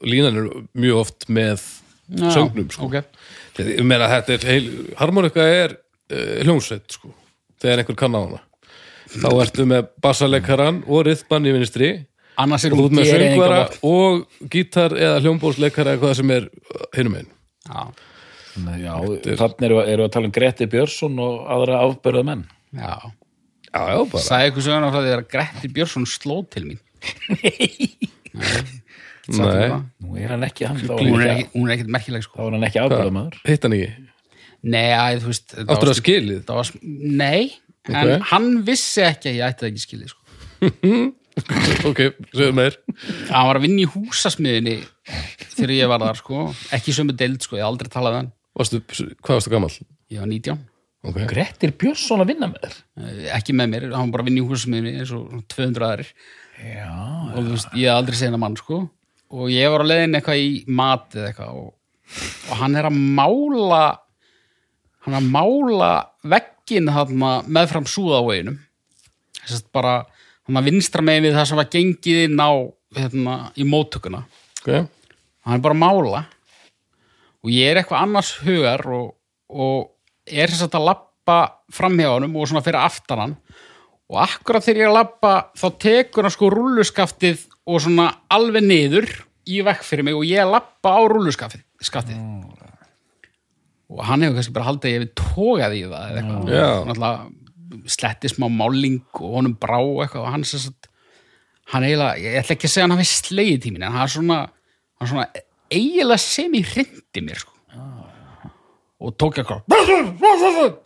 [0.00, 0.46] línan er
[0.80, 1.62] mjög oft með
[2.08, 2.88] Já, söngnum sko.
[2.88, 2.96] ok.
[3.60, 4.66] ég meina þetta er heil,
[4.98, 5.76] harmonika er
[6.12, 7.12] uh, hljómsveit sko,
[7.62, 8.40] þegar einhver kann á hana.
[9.14, 11.90] Þá ertu með bassaleikaran og rithbann í vinstri.
[12.40, 16.48] Annars er og þú ert með söngvara og gítar eða hljómbólsleikara eða hvað sem er
[16.96, 17.28] hinum einn
[17.68, 17.84] Já,
[18.82, 18.94] Já,
[19.38, 22.42] þannig eru, eru að tala um Gretti Björnsson og aðra afbörða menn
[22.74, 22.96] já.
[23.70, 24.22] Já, já, bara.
[24.26, 26.82] Sæði ykkur söguna frá því að Gretti Björnsson sló til mín.
[29.24, 29.70] Nei,
[30.04, 32.28] Nú er hann ekki hann, þá Hún er hann ekki- hún er ekkert merkileg þá
[32.28, 33.92] sko var hann ekki afbörða maður hitt hann ekki
[34.64, 36.38] Nei, að, þú veist Áttur var það skilið?
[36.40, 36.70] þetta var,
[37.22, 37.52] Nei,
[37.90, 38.26] en Ok.
[38.30, 40.20] hann vissi ekki að ég ætti það ekki skilið sko.
[41.90, 41.98] Ok,
[42.30, 42.76] segðu meir
[43.26, 44.76] Hann var að vinna í húsasmiðinni
[45.56, 46.44] þegar ég var þar sko.
[46.76, 48.80] ekki í sömu deild, sko, ég hef aldrei talað við hann Varstu,
[49.18, 49.74] Hvað varstu gamall?
[50.14, 50.62] Ég var 19
[51.04, 51.26] Okay.
[51.28, 54.40] Grettir Björnsson að vinna með þér Eh, ekki með mér, hann var bara að vinna
[54.40, 56.12] í húsasmiðinni eins og 200 aðrir
[56.64, 56.86] Já,
[57.34, 58.78] og þú veist, ég hef aldrei hennar mann sko
[59.34, 60.48] og ég var að leiðin eitthvað í
[60.80, 61.68] mat eða eitthvað og,
[62.48, 63.82] og hann er að mála
[65.04, 65.90] hann að mála
[66.24, 68.58] veggin meðfram súðaveginum.
[69.44, 69.94] Þess að bara
[70.48, 72.52] hann að vinstra með við það sem var gengið inn á
[72.96, 74.22] hérna, í móttökuna.
[74.62, 74.70] Ok,
[75.44, 76.22] hann er bara að mála.
[77.44, 79.10] Og ég er eitthvað annars hugar og,
[79.52, 79.90] og
[80.24, 81.38] er þess að lappa
[81.74, 83.36] fram hjá honum og svona fyrir aftan hann.
[84.12, 88.64] Og akkurat þegar ég er að lappa þá tekur hann sko rulluskaftið og svona alveg
[88.64, 89.08] niður
[89.48, 92.16] í vekk fyrir mig og ég lappa á rulluskaftið skaftið.
[93.92, 96.68] Og hann hefur kannski bara haldið ég við tógað í það eða eitthvað Já.
[96.88, 100.88] Náttúrulega sletti smá máling og honum brá eitthvað og hann sem sagt
[101.72, 104.38] hann eiginlega, ég ætla ekki að segja hann hafi slegið tímin en hann er svona,
[105.00, 105.28] hann er svona
[105.74, 107.52] eiginlega sem í hrindi mér sko.
[109.04, 110.80] og tók ég eitthvað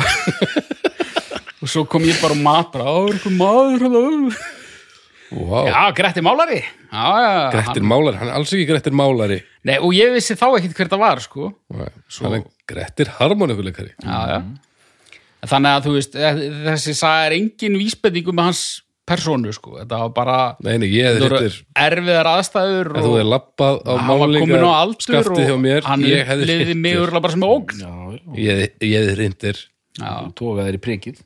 [1.60, 4.59] og svo kom ég bara og mat bara, á, er eitthvað maður hérna?"
[5.30, 5.68] Wow.
[5.68, 6.60] já, Gretti Málari.
[6.90, 9.40] Já, já, Grettir hann, Málari, hann er alls ekki Grettir Málari.
[9.68, 11.52] Nei, og ég vissi þá ekkit hver það var sko.
[11.76, 14.38] Nei, hann er Grettir harmonikuleikari já, já.
[15.50, 18.62] þannig að þú veist eh, þessi saga er engin vísbendingu með hans
[19.10, 19.74] persónu sko.
[19.80, 23.92] þetta var bara Nei, nei, ég voru hittir erfiðar aðstæður Ef þú er lappað á
[24.06, 27.82] málingar skaftið hjá og mér hann liði mig örgulega bara sem ógn.
[27.82, 28.22] Já, já.
[28.38, 29.66] Ég ég hefði hrindir
[29.98, 31.22] já, Tóka þér í prikið.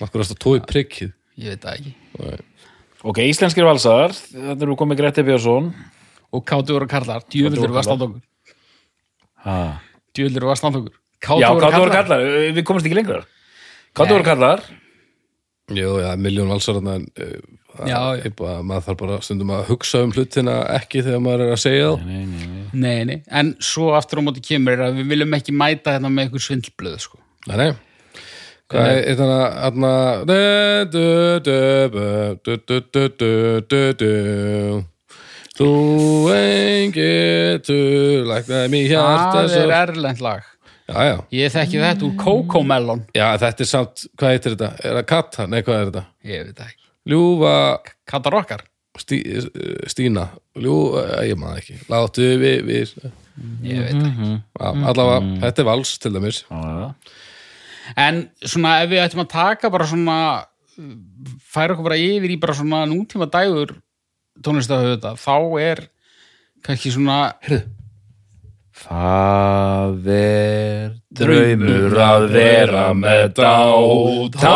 [0.00, 1.92] Akkur ást að tói prikkið ég veit það ekki
[3.06, 5.68] Ok, íslenskir valsar, þetta eru komið Gretti Björnsson
[6.34, 7.94] og kátu voru kallar, djöfuldur voru var karlar.
[7.94, 8.24] standokkur
[9.44, 9.58] ha.
[10.16, 12.26] djöfuldur var standokkur Já, hvað voru kallar?
[12.54, 14.12] Við komumst ekki Hvað Nei.
[14.12, 14.66] voru kallar?
[15.74, 17.98] Jú, já, miljón en uh, já.
[18.24, 21.62] ég bara, maður þarf bara stundum að hugsa um hlutina ekki þegar maður er að
[21.62, 25.00] segja þá Nei, nei, nei nei, nei, en svo aftur á móti kemur er að
[25.00, 27.20] við viljum ekki mæta hérna með einhver svindlblöð sko.
[27.46, 27.70] Nei, nei
[28.68, 29.16] Hvað er
[35.58, 35.68] Þú
[36.30, 40.44] einn getur læknaði mér hjarta Það er erlend lag.
[40.88, 41.16] Já, já.
[41.34, 43.00] Ég þekki þetta úr Coco Melon.
[43.16, 44.68] Já þetta er samt, hvað heitir þetta?
[44.84, 45.46] Er það Katta?
[45.50, 46.02] Nei hvað er þetta?
[46.28, 46.86] Ég veit ekki.
[47.08, 47.54] Ljúfa
[48.08, 48.62] Kattarokkar
[48.98, 49.18] Stí,
[49.90, 50.28] Stína.
[50.58, 51.78] Ljúfa, ég maður ekki.
[51.92, 52.94] Láttu við, við
[53.66, 54.30] Ég veit ekki.
[54.60, 56.40] Allavega, þetta er vals til dæmis.
[56.48, 56.92] Já
[57.96, 60.18] en svona ef við ættum að taka bara svona
[61.48, 63.76] færa okkur bara yfir í bara svona nútíma dægur
[64.44, 65.84] tónlistahöfða þá er
[66.66, 67.32] kannski svona
[68.78, 74.52] Það er draumur að vera með dáta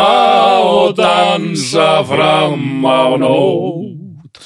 [0.63, 4.39] og dansa fram á nót.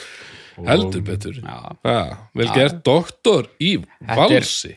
[0.66, 1.38] Heldur betur.
[1.38, 2.02] Já, ja,
[2.34, 4.74] vel gert doktor í valsi.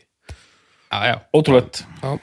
[0.90, 1.16] Já, já.
[1.32, 1.80] Ótrúlegt.
[2.02, 2.18] Já,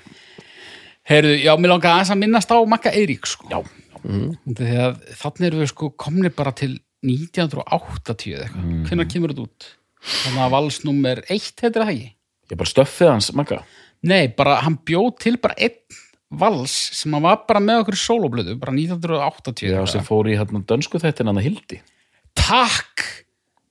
[1.08, 3.48] Heyrðu, já, mér langar aðeins að minnast á Magga Eirík, sko.
[3.52, 3.62] Já,
[4.08, 8.68] Því að þannig erum við sko komnir bara til 1980 eða eitthvað.
[8.68, 8.84] Mm.
[8.88, 9.68] Hvenær kemur þetta út?
[10.08, 12.12] Þannig að valsnúmer 1 heitir það ekki?
[12.48, 13.62] ég bara stöffið hans, Magga
[14.08, 15.98] Nei, bara hann bjóð til bara einn
[16.38, 20.38] vals sem hann var bara með okkur í sóloblöðu, bara 1980 Já, sem fór í
[20.38, 21.82] hérna dönsku þettin hann að hildi
[22.38, 23.04] Takk!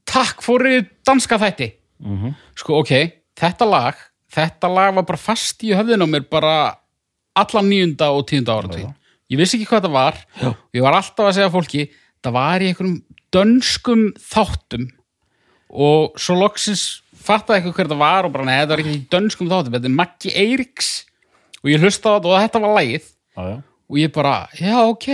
[0.06, 1.70] Takk fórið danska þætti.
[2.02, 2.34] Mhm.
[2.58, 2.92] Sko, ok,
[3.38, 3.98] þetta lag,
[4.32, 6.54] þetta lag var bara fast í höfðinu á mér bara
[7.36, 8.86] allan níunda og tíunda áratví.
[9.32, 10.20] Ég vissi ekki hvað þetta var.
[10.38, 10.50] Já.
[10.76, 11.88] Ég var alltaf að segja fólki,
[12.22, 13.00] það var í einhverjum
[13.34, 14.86] dönskum þáttum
[15.66, 16.84] og svo loksins
[17.26, 19.96] fattaði eitthvað hver þetta var og bara, neða, þetta var ekki dönskum þáttum, þetta er
[19.96, 20.90] Maggi Eiríks.
[21.64, 23.10] Og ég hlusta á þetta og þetta var lagið.
[23.36, 23.56] Já,
[23.86, 25.08] og ég bara, já, ok.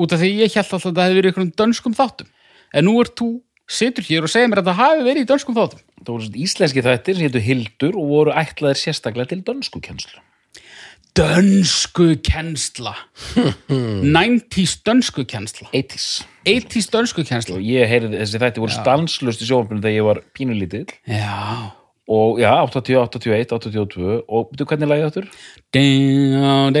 [0.00, 2.30] Út af því ég held alltaf að þetta hefði verið einhverjum dönskum þáttum.
[2.70, 3.30] En nú ert þú,
[3.70, 5.84] situr hér og segir mér að þetta hafi verið í dönskum þáttum.
[6.00, 10.22] Það voru svona íslenski þættir sem hétu Hildur og voru ætlaðir sérstaklega til dönsku kennslu
[11.20, 12.94] dönsku kennsla.
[14.18, 15.68] 90s dönsku kennsla.
[15.72, 17.58] 80s 80s dönsku kennsla.
[17.58, 21.76] Og ég heyrði þessi þætti voru stanslust í sjónvarpinu þegar ég var pínulítill já.
[22.10, 25.28] Og já, 80, 81, 82 og veitu hvernig lagið
[25.70, 26.72] down,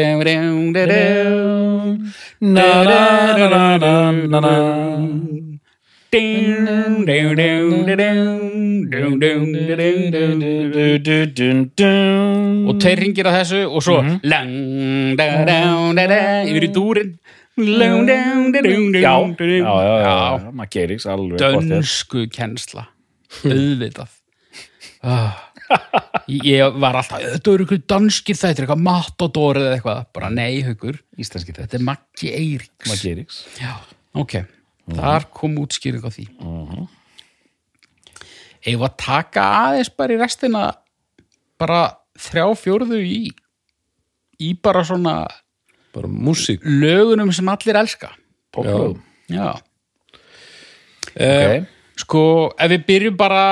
[0.74, 2.10] down.
[2.40, 2.98] Na, na,
[3.38, 5.49] na, na, na, na,
[12.70, 14.16] og tveir ringir á þessu og svo mhm.
[16.50, 17.12] yfir í dúrin
[19.02, 19.14] já,
[19.76, 22.86] já, já maður gerir ekki alveg dönsku kennsla.
[23.44, 24.16] Auðvitað.
[25.06, 25.36] Ah.
[26.30, 30.98] Ég var alltaf þetta eru ykkur danski þættir, eitthvað matador eða eitthvað, bara nei hugur
[31.14, 33.76] þetta er Maggi Eiriks Maggi Eiriks, já,
[34.18, 34.34] ok
[34.96, 36.26] þar kom útskýring á því.
[38.66, 40.64] Eigum við að taka aðeins bara í restina
[41.60, 41.80] bara
[42.20, 43.20] þrjá fjórðu í
[44.40, 45.14] í bara svona
[45.94, 46.64] bara músík.
[46.64, 48.12] lögunum sem allir elska.
[48.52, 49.60] Poplögum já.
[51.10, 51.60] Okay.
[51.60, 51.66] Ok,
[52.00, 52.22] Sko,
[52.56, 53.42] ef við byrjum bara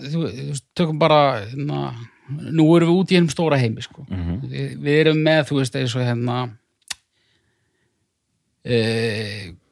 [0.00, 0.28] þú,
[0.76, 1.90] tökum bara na,
[2.28, 4.06] nú erum við út í hennum stóra heimi sko.
[4.08, 6.38] við, við erum með, þú veist, eins og hérna
[8.64, 8.78] e,
[9.52, 9.67] bara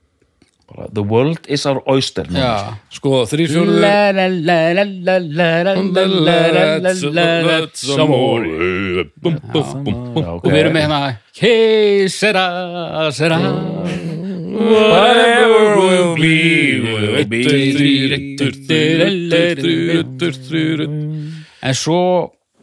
[0.77, 3.79] The world is our oyster Já, sko, þrýsjóðu
[7.57, 8.45] Let's some more.
[9.25, 11.01] Og við erum með hérna
[11.37, 12.45] Hey, sera,
[13.13, 13.39] sera.
[14.57, 16.37] Whatever will be
[21.67, 22.01] En svo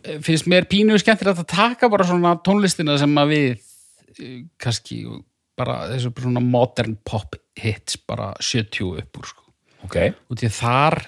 [0.03, 4.41] eh, finnst mér pínuðu skemmtir að það taka bara svona tónlistina sem að við eh,
[4.61, 4.95] kannski
[5.57, 9.43] bara þessu svona modern pop hits bara 70 upp úr sko.
[9.83, 9.97] Ok,
[10.31, 10.99] og því þar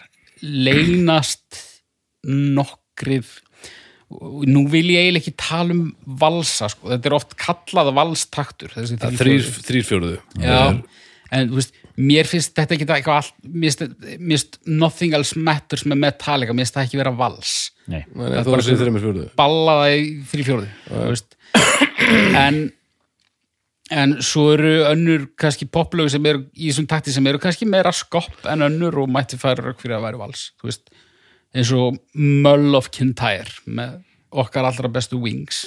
[0.44, 1.62] leynast
[2.26, 3.26] nokkrir
[4.16, 5.88] og nú vil ég eiginlega ekki tala um
[6.22, 6.92] valsa sko.
[6.92, 9.66] þetta er oft kallað valstaktur þessi þrír þrýr, fjórir.
[9.70, 10.60] þrýr fjóruðu Já,
[11.36, 15.42] en þú veist, mér finnst þetta ekki eitthvað allt, mér finnst, mér finnst nothing else
[15.50, 17.56] matters með Metallica, mér finnst það ekki vera vals
[17.90, 21.40] nei Nei, þú var sér þreymur fjóruðu ballaða í þrý fjóði þú veist
[22.46, 22.62] en
[23.94, 27.92] en svo eru önnur kannski poplögu sem eru í þessum takti sem eru kannski meira
[27.94, 30.90] skopp en önnur og mætti færa rauk fyrir að væri vals þú veist,
[31.54, 34.00] eins og Mull of Kintyre með
[34.36, 35.62] okkar allra bestu Wings.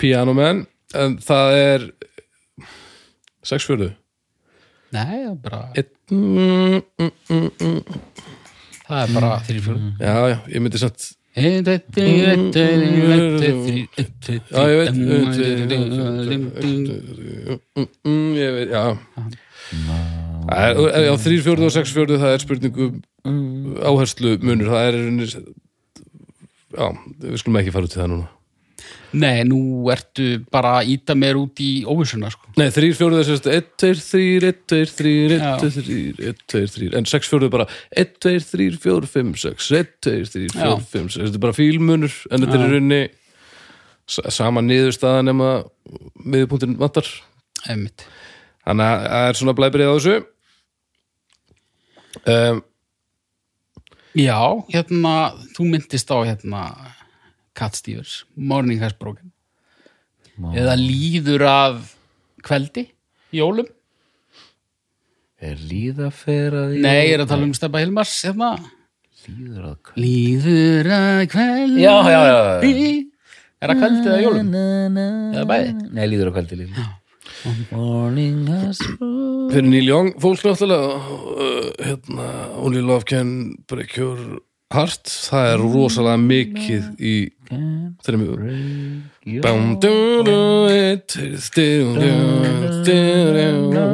[0.00, 0.64] Piano Man
[0.94, 1.86] en það er
[3.46, 3.92] sex fjóruðu
[4.94, 5.60] nei, það er bara,
[6.14, 8.00] mm, mm, mm, mm.
[8.86, 11.08] það er bara þrý fjóði já, já, ég myndi samt
[14.50, 14.94] já, ég veit
[17.76, 18.30] Mm, mm,
[18.70, 18.84] já
[20.56, 22.88] er, já, þrýr fjóruðu og sex fjóruðu það er spurningu
[23.90, 24.96] áherslu munur, það er
[26.76, 26.86] já,
[27.26, 28.28] við skulum ekki fara út í það núna
[29.16, 32.50] Nei, nú ertu bara að íta mér út í óvissuna sko.
[32.58, 35.52] Nei, þrýr fjóruðu er sérst 1, 2, 3, 1, 2, 3, 1, Já.
[35.62, 37.68] 2, 3, 1, 2, 3 en 6 fjóruðu er bara
[38.02, 40.74] 1, 2, 3, 4, 5, 6 1, 2, 3, 4, Já.
[40.92, 42.60] 5, 6 þetta er bara fílmunur en þetta
[43.00, 43.08] er
[44.06, 45.50] sa- sama niðurstaða nema
[46.22, 47.08] miðjupunktin vantar
[47.66, 48.04] Einmitt.
[48.66, 50.16] þannig að það er svona blæbrið á þessu
[52.26, 52.62] um,
[54.16, 54.38] Já,
[54.72, 55.14] hérna
[55.56, 56.62] þú myndist á hérna
[57.56, 59.32] Cat Stevens, Morning Has Broken.
[60.52, 61.94] Eða líður af
[62.44, 62.86] kveldi,
[63.34, 63.68] jólum.
[65.40, 68.54] Er líða fer að því Nei, ég er að tala um Steppa Hilmars hérna.
[69.26, 71.82] Líður að kvöld Líður að kveldi.
[71.82, 73.02] Já, já, já, já.
[73.56, 74.54] Er það kveldi eða jólum?
[74.60, 75.74] Eða bæði?
[75.96, 76.86] Nei, líður að kvöldi líður.
[77.70, 78.78] Morning has
[79.52, 82.26] fyrir Neil Young fólk náttúrulega uh, hérna,
[82.62, 83.30] Only Love Can
[83.70, 84.20] Break Your
[84.74, 87.16] Heart það er rosalega mikið í
[91.94, 93.84] du.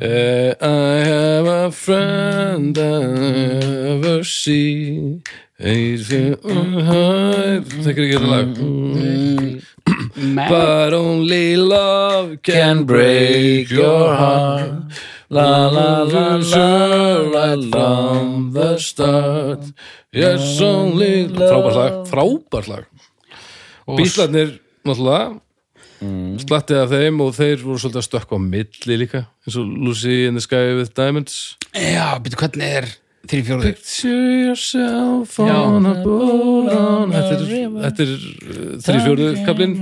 [0.00, 5.20] Uh, I have a friend I never see
[7.82, 8.58] Þekkir ekki þetta lag?
[10.14, 14.92] Men, But only love can break your heart
[15.30, 16.68] La la la la
[17.28, 19.60] Right from the start.
[20.10, 22.86] Yes only Frábært lag, frábært lag.
[23.98, 24.54] Bíslarnir
[24.88, 25.36] náttúrulega
[25.98, 30.16] Slattið af þeim og þeir voru svolítið að stökkva á milli líka eins og Lucy
[30.30, 31.58] in the Sky with Diamonds.
[31.74, 32.90] Já, byrju, hvernig er
[33.28, 33.72] þrý fjóruður?
[33.74, 37.48] Picture yourself on a boat on Þetta er,
[37.84, 39.80] þetta er uh, þrý fjórðu kablin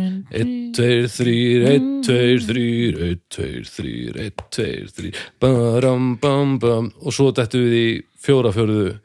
[0.76, 6.90] 1, 2, 3, 1, 2, 3 1, 2, 3, 1, 2, 3 Baram, bam, bam.
[7.00, 7.88] Og svo dættu við í
[8.26, 8.96] fjóra fjórðu.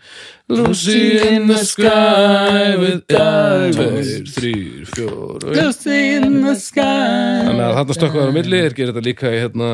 [0.52, 4.36] Lucy in the sky with diamonds.
[4.36, 7.48] 2, 3, 4 Lucy in the sky.
[7.48, 9.72] Þannig að þarna stökkvaður á milli er gerir þetta líka í hérna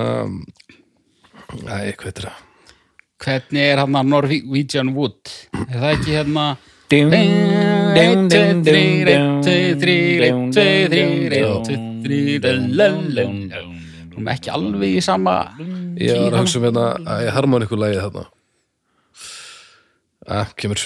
[1.48, 2.42] Æ, hvað er það?
[3.24, 5.38] Hvernig er hann að Norwegian Wood?
[5.66, 6.50] Er það ekki hérna
[6.88, 11.87] Ding, Einn, tveir, þrír, einn, tveir, þrír, einn, tveir, þrír, einn, tveir, þrír, lalalala.
[12.04, 12.12] Nú
[14.18, 15.36] erum ekki alveg í sama
[16.02, 18.26] Ég var að hugsa um hérna að ég harmon ykkur lagið þarna
[20.28, 20.82] Æ, kemur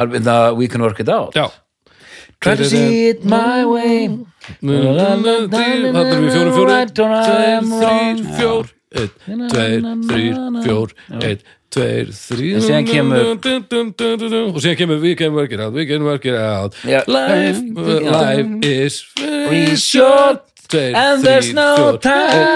[0.00, 1.46] Halvvinda We can work it out Já
[2.40, 4.08] Try to see it my way
[4.62, 9.10] Þarna erum við fjóru fjóru Tveir, þrýr, fjór Einn,
[9.52, 10.34] tveir, þrýr,
[10.64, 10.90] fjór
[11.22, 11.38] Einn,
[11.70, 16.02] tveir, þrýr En síðan kemur- Og síðan kemur We can work it out, we can
[16.02, 16.74] work it out.
[16.82, 17.04] Já.
[17.06, 20.42] Life, life is very short.
[20.70, 22.46] Tveir, And there's no tveir,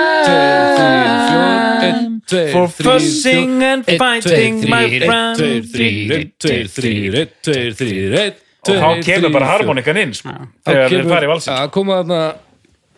[2.52, 5.38] For fussing and fighting my friend.
[5.38, 10.30] þrír, einn, tveir, þrír, einn, tveir, þrír, einn Og þá kemur bara harmonikan inn sko,
[10.64, 11.58] Þegar kemur- fara í valsins.
[11.60, 12.20] Að koma þarna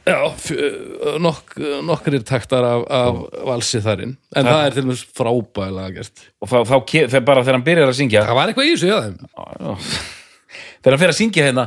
[0.07, 4.15] já, fjö- nokk, nokkrir taktar af, af valsi þarinn.
[4.37, 6.29] En það er til dæmis frábælega gert.
[6.41, 8.23] Og þá, þá ke- þegar bara þegar hann byrjar að syngja?
[8.29, 9.01] Það var eitthvað í þessu já.
[10.87, 11.67] Þegar hann fer að syngja hérna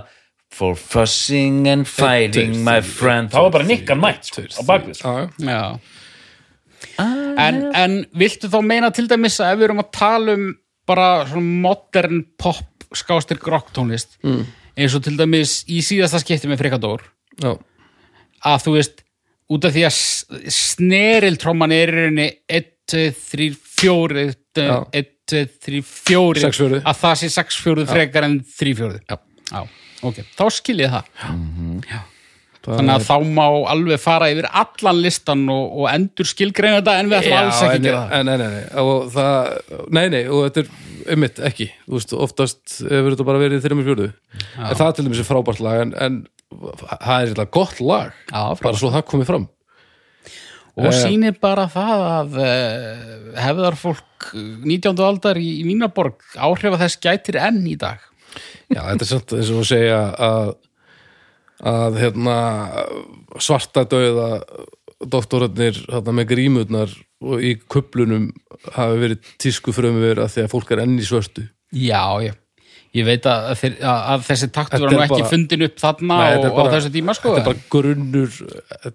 [0.50, 3.30] For fussing and fighting my friend.
[3.30, 5.12] Þá var bara nikkan mætt sko, á bakvið sko.
[7.00, 10.50] en, en viltu þá meina til dæmis að ef við erum að tala um
[10.90, 14.42] bara svona modern pop skástir grokktónlist mm.
[14.80, 17.04] eins og til dæmis í síðasta skipti með Frikador
[17.38, 17.54] já,
[18.46, 19.02] að þú veist
[19.50, 19.96] út af því að
[20.54, 22.28] sneriltromman er í rauninni
[22.60, 24.28] 1, 2, 3, 4
[24.60, 24.76] Já.
[25.00, 26.80] 1, 2, 3, 4 Sex fjórðu.
[26.84, 29.02] að það sé 6 fjórðu frekar en 3 fjórðu.
[29.10, 29.20] Já.
[29.50, 29.62] Já,
[30.06, 31.08] ok, þá skil ég það.
[31.90, 32.00] Já.
[32.60, 36.98] það þannig að þá má alveg fara yfir allan listan og, og endur skilgreina þetta
[37.00, 38.26] en við ætlum alls ekki að gera það.
[38.28, 41.70] nei, nei, nei, og það nei, nei, og þetta er ummitt ekki.
[41.88, 44.10] Þú veist, oftast hefur þetta bara verið þreymur fjörðu
[44.60, 46.20] en það til dæmis er frábært lag en, en
[46.50, 48.14] það er þetta gott lag.
[48.30, 49.48] Já, bara svo það komið fram.
[50.80, 54.94] Og sýnir bara það að uh, hefðar fólk 19.
[55.04, 58.02] aldar í, Vínaborg áhrifa þess gætir enn í dag.
[58.70, 60.58] Já, þetta er samt eins og að segja að
[61.70, 62.36] að hérna
[63.44, 64.30] svarta dauða
[65.00, 66.94] doktorarnir hérna, með grímurnar
[67.44, 68.30] í kuplunum
[68.76, 71.44] hafi verið tísku frumver að því að fólk er enn í svörtu.
[71.76, 72.32] Já, já
[72.98, 76.32] Ég veit að, þeir, að, þessi taktur var nú ekki bara- fundin upp þarna Nei,
[76.40, 78.32] og bara- á þessu tíma sko þetta er bara grunnur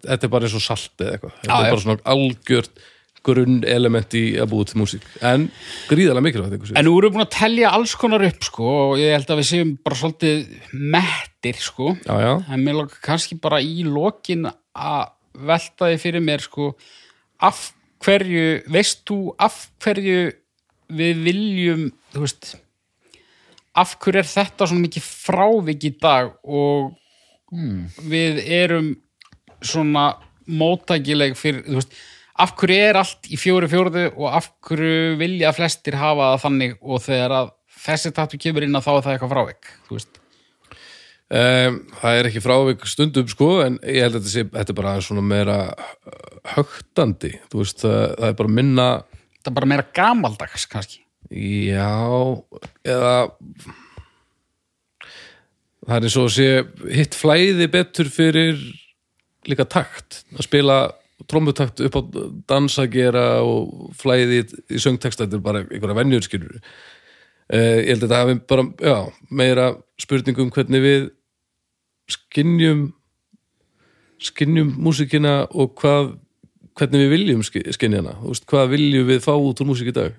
[0.03, 1.37] þetta er bara eins og salt eða eitthvað.
[1.45, 2.83] Þetta er bara svona algjört
[3.25, 5.05] grunn element í að búið til músík.
[5.25, 5.47] En
[5.89, 9.15] gríðarlega mikilvægt En nú erum við búin að telja alls konar upp sko og ég
[9.15, 10.43] held að við séum bara svolítið
[10.93, 11.95] mettir sko.
[12.05, 16.75] Já, já, en mér lóka kannski bara í lokin að velta því fyrir mér sko
[17.41, 17.73] af
[18.05, 20.33] hverju, veist þú af hverju
[20.95, 22.55] við viljum þú veist
[23.75, 26.35] af hverju er þetta svona mikið frávik í dag?
[26.45, 26.95] Og
[28.11, 28.95] við erum
[29.65, 30.15] svona
[30.51, 31.95] móttækileg fyrir, þú veist
[32.43, 36.77] af hverju er allt í fjóri fjórðu og af hverju vilja flestir hafa það þannig?
[36.83, 37.55] Og þegar að
[37.85, 40.21] þessi tattu kemur inn að þá er það eitthvað frávik þú veist.
[41.35, 44.79] Um, það er ekki frávik stundum sko en ég held að þetta sé þetta er
[44.79, 45.57] bara svona meira
[46.55, 48.89] högtandi, þú veist það, það er bara minna
[49.41, 51.04] það er bara meira gamaldags kannski
[51.35, 51.91] Já,
[52.87, 53.15] eða
[55.85, 56.49] það er og að sé
[56.95, 58.61] hitt flæði betur fyrir
[59.51, 60.77] líka takt að spila
[61.31, 62.03] trommutakt upp á
[62.51, 67.91] dans að gera og flæði í söngteksta þetta er bara einhverja venjur skilur uh, ég
[67.93, 68.97] held að þetta hafi bara já,
[69.31, 69.67] meira
[70.01, 71.07] spurningum hvernig við
[72.15, 72.87] skinnjum
[74.25, 76.15] skinnjum músíkina og hvað
[76.79, 78.17] hvernig við viljum ski- skynja hana.
[78.23, 80.17] Þú veist, hvað viljum við fá út úr músík í dag?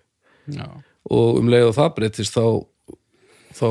[0.55, 0.67] Já.
[1.11, 2.45] Og um leið og það breytist þá
[3.55, 3.67] þá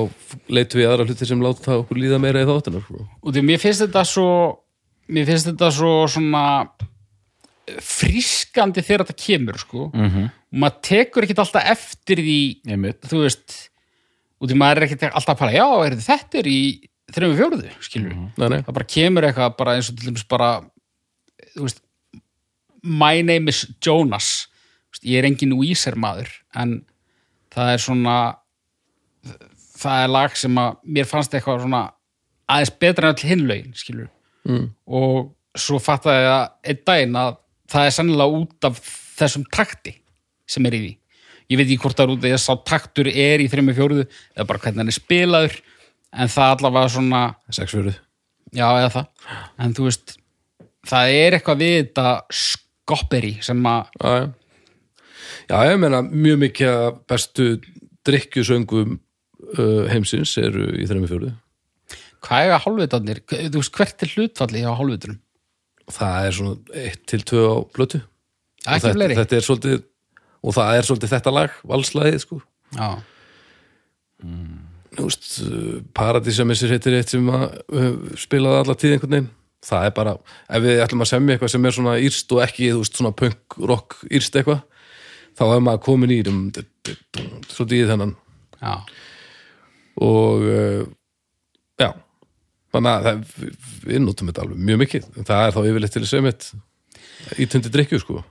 [0.49, 3.05] leitum við aðra hluti sem láta okkur líða meira í þáttunar sko.
[3.05, 4.29] og því mér finnst þetta svo
[5.13, 6.45] mér finnst þetta svo svona
[7.81, 9.87] frískandi þegar þetta kemur sko.
[9.95, 10.33] Mm -hmm.
[10.53, 13.01] og maður tekur ekkert alltaf eftir því einmitt.
[13.09, 13.71] þú veist
[14.41, 16.61] og því maður er ekkert alltaf að pæla já, er þetta er í
[17.15, 20.51] þreifum fjóruðu, skilur nei, nei, það bara kemur eitthvað bara eins og til dæmis bara
[21.55, 21.83] þú veist
[22.83, 24.49] my name is Jonas
[24.93, 26.83] veist, ég er engin Weezer maður en
[27.55, 28.17] það er svona
[29.85, 31.85] það er lag sem að mér fannst eitthvað svona
[32.51, 34.11] aðeins betra en all hinlaugin, skilur
[34.49, 34.67] mm.
[34.87, 37.37] og svo fattaði ég að einn daginn að
[37.75, 38.81] það er sannilega út af
[39.15, 39.95] þessum takti
[40.51, 40.93] sem er í því.
[41.53, 44.05] Ég veit ekki hvort það er út af því að taktur er í þreimi fjóruðu
[44.07, 45.57] eða bara hvernig hann er spilaður
[46.15, 47.99] en það allavega svona sex fjöruð
[48.55, 49.09] já eða það.
[49.65, 50.17] En þú veist
[50.89, 52.09] það er eitthvað við þetta
[52.45, 54.33] skopperi sem að
[55.51, 57.49] já, ég meina mjög mikið bestu
[58.07, 61.35] drikkjusöngum uh, heimsins eru í þreimi fjöruð
[62.25, 65.19] hvað er að hálfvitarnir, þú veist hvert er hlutfalli hjá hálfvitunum,
[65.93, 68.01] það er svona eitt til tvö á blötu
[68.65, 69.83] þetta, þetta er svolítið
[70.45, 72.39] og það er svolítið þetta lag, valslagið sko.
[72.75, 72.89] Já,
[74.95, 75.31] Þú veist,
[75.97, 77.49] Paradísamissir heitir eitt sem uh,
[78.21, 79.33] spilaði alla tíð einhvern veginn.
[79.65, 80.13] Það er bara,
[80.55, 83.15] ef við ætlum að semja eitthvað sem er svona írst og ekki, þú veist, svona
[83.17, 84.61] punk rock írst eitthvað,
[85.39, 88.15] þá er maður komin í svolítið í þennan.
[88.61, 88.75] Já,
[90.05, 90.85] og uh,
[91.81, 91.91] já.
[92.75, 93.51] Þannig að það,
[93.85, 97.49] við, notum þetta alveg mjög mikið, það er þá yfirleitt til að semja þetta í
[97.51, 98.23] tundi drikju sko.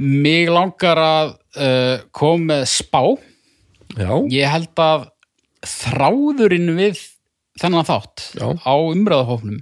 [0.00, 3.02] Mig langar að uh, koma með spá.
[3.98, 5.08] Já, ég held að
[5.66, 7.00] þráðurinn við
[7.60, 8.46] þennan þátt Já.
[8.54, 9.58] á umræðahófnum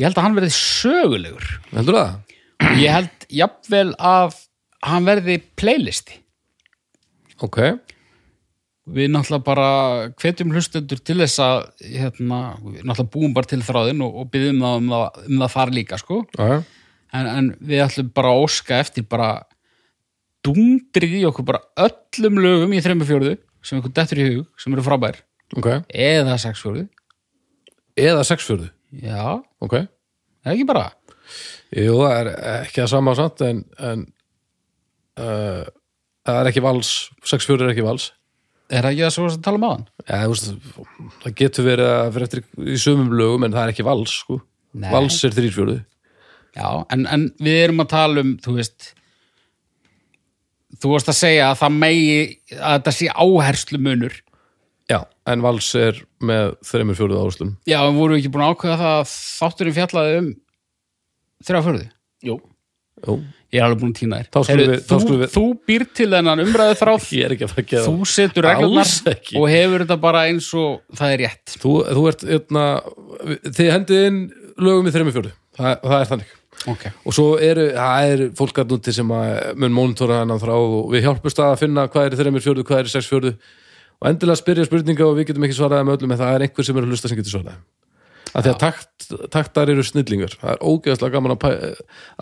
[0.00, 1.46] ég held að hann verði sögulegur.
[1.72, 2.36] Heldur það?
[2.80, 4.36] ég held jafnvel að
[4.86, 6.18] hann verði playlisti.
[7.40, 7.60] Ok,
[8.90, 9.68] við náttúrulega bara
[10.20, 14.60] hvetjum hlustendur til þess að hérna, við náttúrulega búum bara til þráðin og, og byggjum
[14.64, 16.20] það um, það um það þar líka sko.
[16.36, 16.58] já, já
[17.16, 19.30] en, en við ætlum bara að óska eftir bara
[20.46, 24.72] dundrið í okkur bara öllum lögum í þreymur fjóruðu sem ykkur dettur í hug, sem
[24.72, 25.18] eru frábær.
[25.58, 26.86] Ok, eða sex fjóruðu
[28.00, 28.70] eða sexfjörðu
[29.02, 29.76] já, ok,
[30.44, 30.86] eða ekki bara.
[31.70, 34.06] Jú, það er ekki að sama samt en, en
[35.20, 35.62] uh,
[36.28, 36.94] það er ekki vals
[37.28, 38.10] sexfjörður er ekki vals.
[38.70, 39.86] Er það ekki það svo að tala um aðan?
[40.06, 40.18] ja,
[41.24, 44.40] það getur verið að fyrir eftir í sumum lögum en það er ekki vals sko.
[44.90, 45.80] Vals er þrýrfjörðu
[46.54, 48.88] Já, en, en við erum að tala um, þú veist
[50.80, 52.18] þú varst að segja að það megi
[52.56, 54.16] að þetta sé áherslu munur
[54.90, 54.98] já,
[55.30, 58.96] en vals er með þreymur fjörðu áherslun Já, en voru ekki búin að ákveða það
[59.00, 60.30] að þátturinn fjallaði um
[61.46, 61.86] þrjá fjörði
[62.30, 62.36] Jú.
[63.06, 63.14] Jú,
[63.50, 64.26] Ég er alveg búin að týna þér.
[64.60, 67.32] Við- þú, við- þú býr til þennan umræðu þráð er
[67.88, 68.46] þú setur
[69.14, 69.38] ekki.
[69.40, 71.56] og hefur þetta bara eins og það er rétt.
[71.64, 72.66] Þú, þú ert, eitna,
[73.58, 74.20] þið hendið inn
[74.60, 76.36] lögum í þreymur fjörðu það, það er þannig.
[76.68, 79.28] Ok, og svo eru, það er fólk að núti sem að
[79.62, 82.82] mun mónitora hennan þráð og við hjálpumst að finna hvað er í þreymur fjörðu, hvað
[82.82, 83.30] er í sex fjörðu
[84.00, 86.66] og endilega spyrja spurninga og við getum ekki svaraði með öllum en það er einhver
[86.68, 87.56] sem er að hlusta sem getur svaraði
[88.30, 90.36] af því að takt, taktar eru snillingar.
[90.40, 91.50] Það er ógeðslega gaman að pæ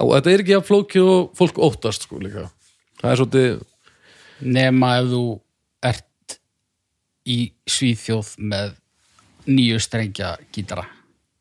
[0.04, 2.48] og þetta er ekki að flóki og fólk óttast sko líka.
[3.02, 3.62] Það er svolítið,
[4.58, 5.22] nema ef þú
[5.92, 6.38] ert
[7.28, 7.38] í
[7.68, 8.76] Svíþjóð með
[9.48, 10.86] nýju strengja gítara.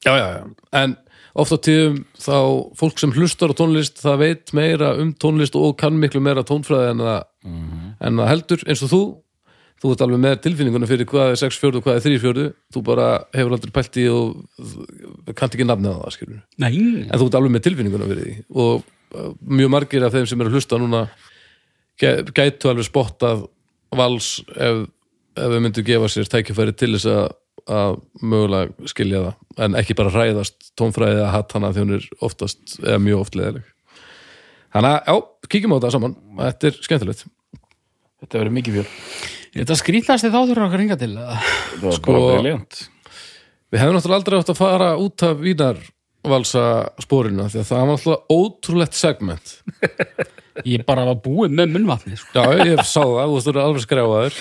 [0.05, 0.43] Já já já.
[0.77, 0.95] En
[1.37, 2.37] oft á tíðum þá
[2.79, 6.93] fólk sem hlustar á tónlist það veit meira um tónlist og kann miklu meira tónfræði
[6.93, 7.23] en það,
[8.07, 9.01] en það heldur eins og þú
[9.81, 12.45] þú ert alveg með tilfinninguna fyrir hvað er 6 fjörðu og hvað er 3 fjörðu
[12.73, 13.07] þú bara
[13.37, 16.71] hefur aldrei pælt í og kannt ekki nafnið á það skilur Nei,
[17.05, 18.35] en þú ert alveg með tilfinninguna fyrir því.
[18.57, 21.03] Og uh, mjög margir af þeim sem eru að hlusta núna
[22.01, 23.45] gæ- gætu alveg spottað
[23.97, 24.81] vals ef,
[25.37, 27.29] ef við myndum gefa sér tækifæri til þess að,
[27.77, 29.39] að mögulega skilja það.
[29.67, 33.37] En ekki bara hræðast tónfræðið að hatt hana því hún er oftast eða mjög oft
[33.39, 33.73] leðileg
[34.73, 36.13] þannig að, já, kíkjum á þetta saman.
[36.37, 37.21] Þetta er skemmtilegt.
[38.21, 38.87] Þetta verður mikið fjöl.
[39.61, 41.37] Þetta skrýtnast þið þáttur okkar hinga til eða?
[41.41, 42.79] Það var Sko- bara briljant.
[43.73, 46.63] við hefum náttúrulega aldrei átt að fara út af vínarvalsa
[47.03, 49.55] spórinu því að það var náttúrulega ótrúlegt segment
[50.65, 52.33] Ég bara var búið með munnvatni sko.
[52.33, 54.39] Já, ég sá það, þú veist, alveg skræfaður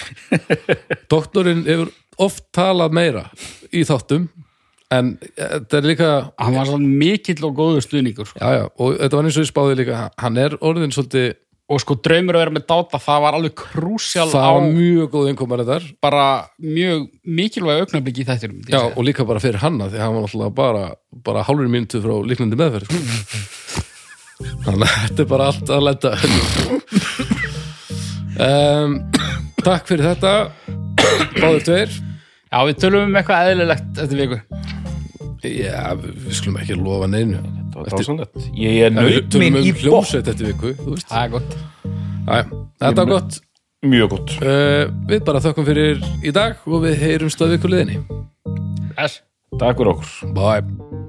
[1.12, 1.90] Doktorinn hefur
[2.24, 3.26] oft talað meira
[3.76, 4.30] í þáttum
[4.96, 6.08] en þetta er líka
[6.40, 8.38] Hann var svona mikill og góður stuðningur sko.
[8.40, 11.28] já, já, og þetta var eins og ég spáði líka hann er orðin svolítið
[11.66, 15.30] og sko draumur að vera með dáta það var alveg krúsjál það var mjög góð
[15.32, 15.88] innkomar þar.
[16.04, 16.26] bara
[16.62, 18.92] mjög mikilvæg augnablik í þættinum Já, segja.
[18.94, 20.84] og líka bara fyrir hanna því hann var náttúrulega bara,
[21.26, 23.82] bara hálfur mínútu frá líknandi meðferð sko.
[24.66, 26.14] þannig að þetta er bara allt að lenda.
[28.36, 28.96] Um,
[29.64, 30.32] Takk fyrir þetta.
[31.40, 31.94] Báður tveir.
[32.52, 34.75] Já, við tölum um eitthvað eðlilegt eftir viku
[35.46, 37.40] Já, við skulum ekki lofa neinu
[37.72, 38.46] Það var dásanlegt.
[38.56, 38.94] Ég er
[39.30, 40.12] tölum minn um í bótt.
[41.06, 41.56] Það er gott
[42.26, 42.38] Æ,
[42.80, 43.40] Þetta var gott
[43.86, 44.36] Mjög gott.
[44.42, 48.00] uh, Við bara þökkum fyrir í dag og við heyrumst að viku liðinni
[48.96, 49.20] Þess
[49.60, 50.34] Takk fyrir okkur.
[50.36, 51.05] Bye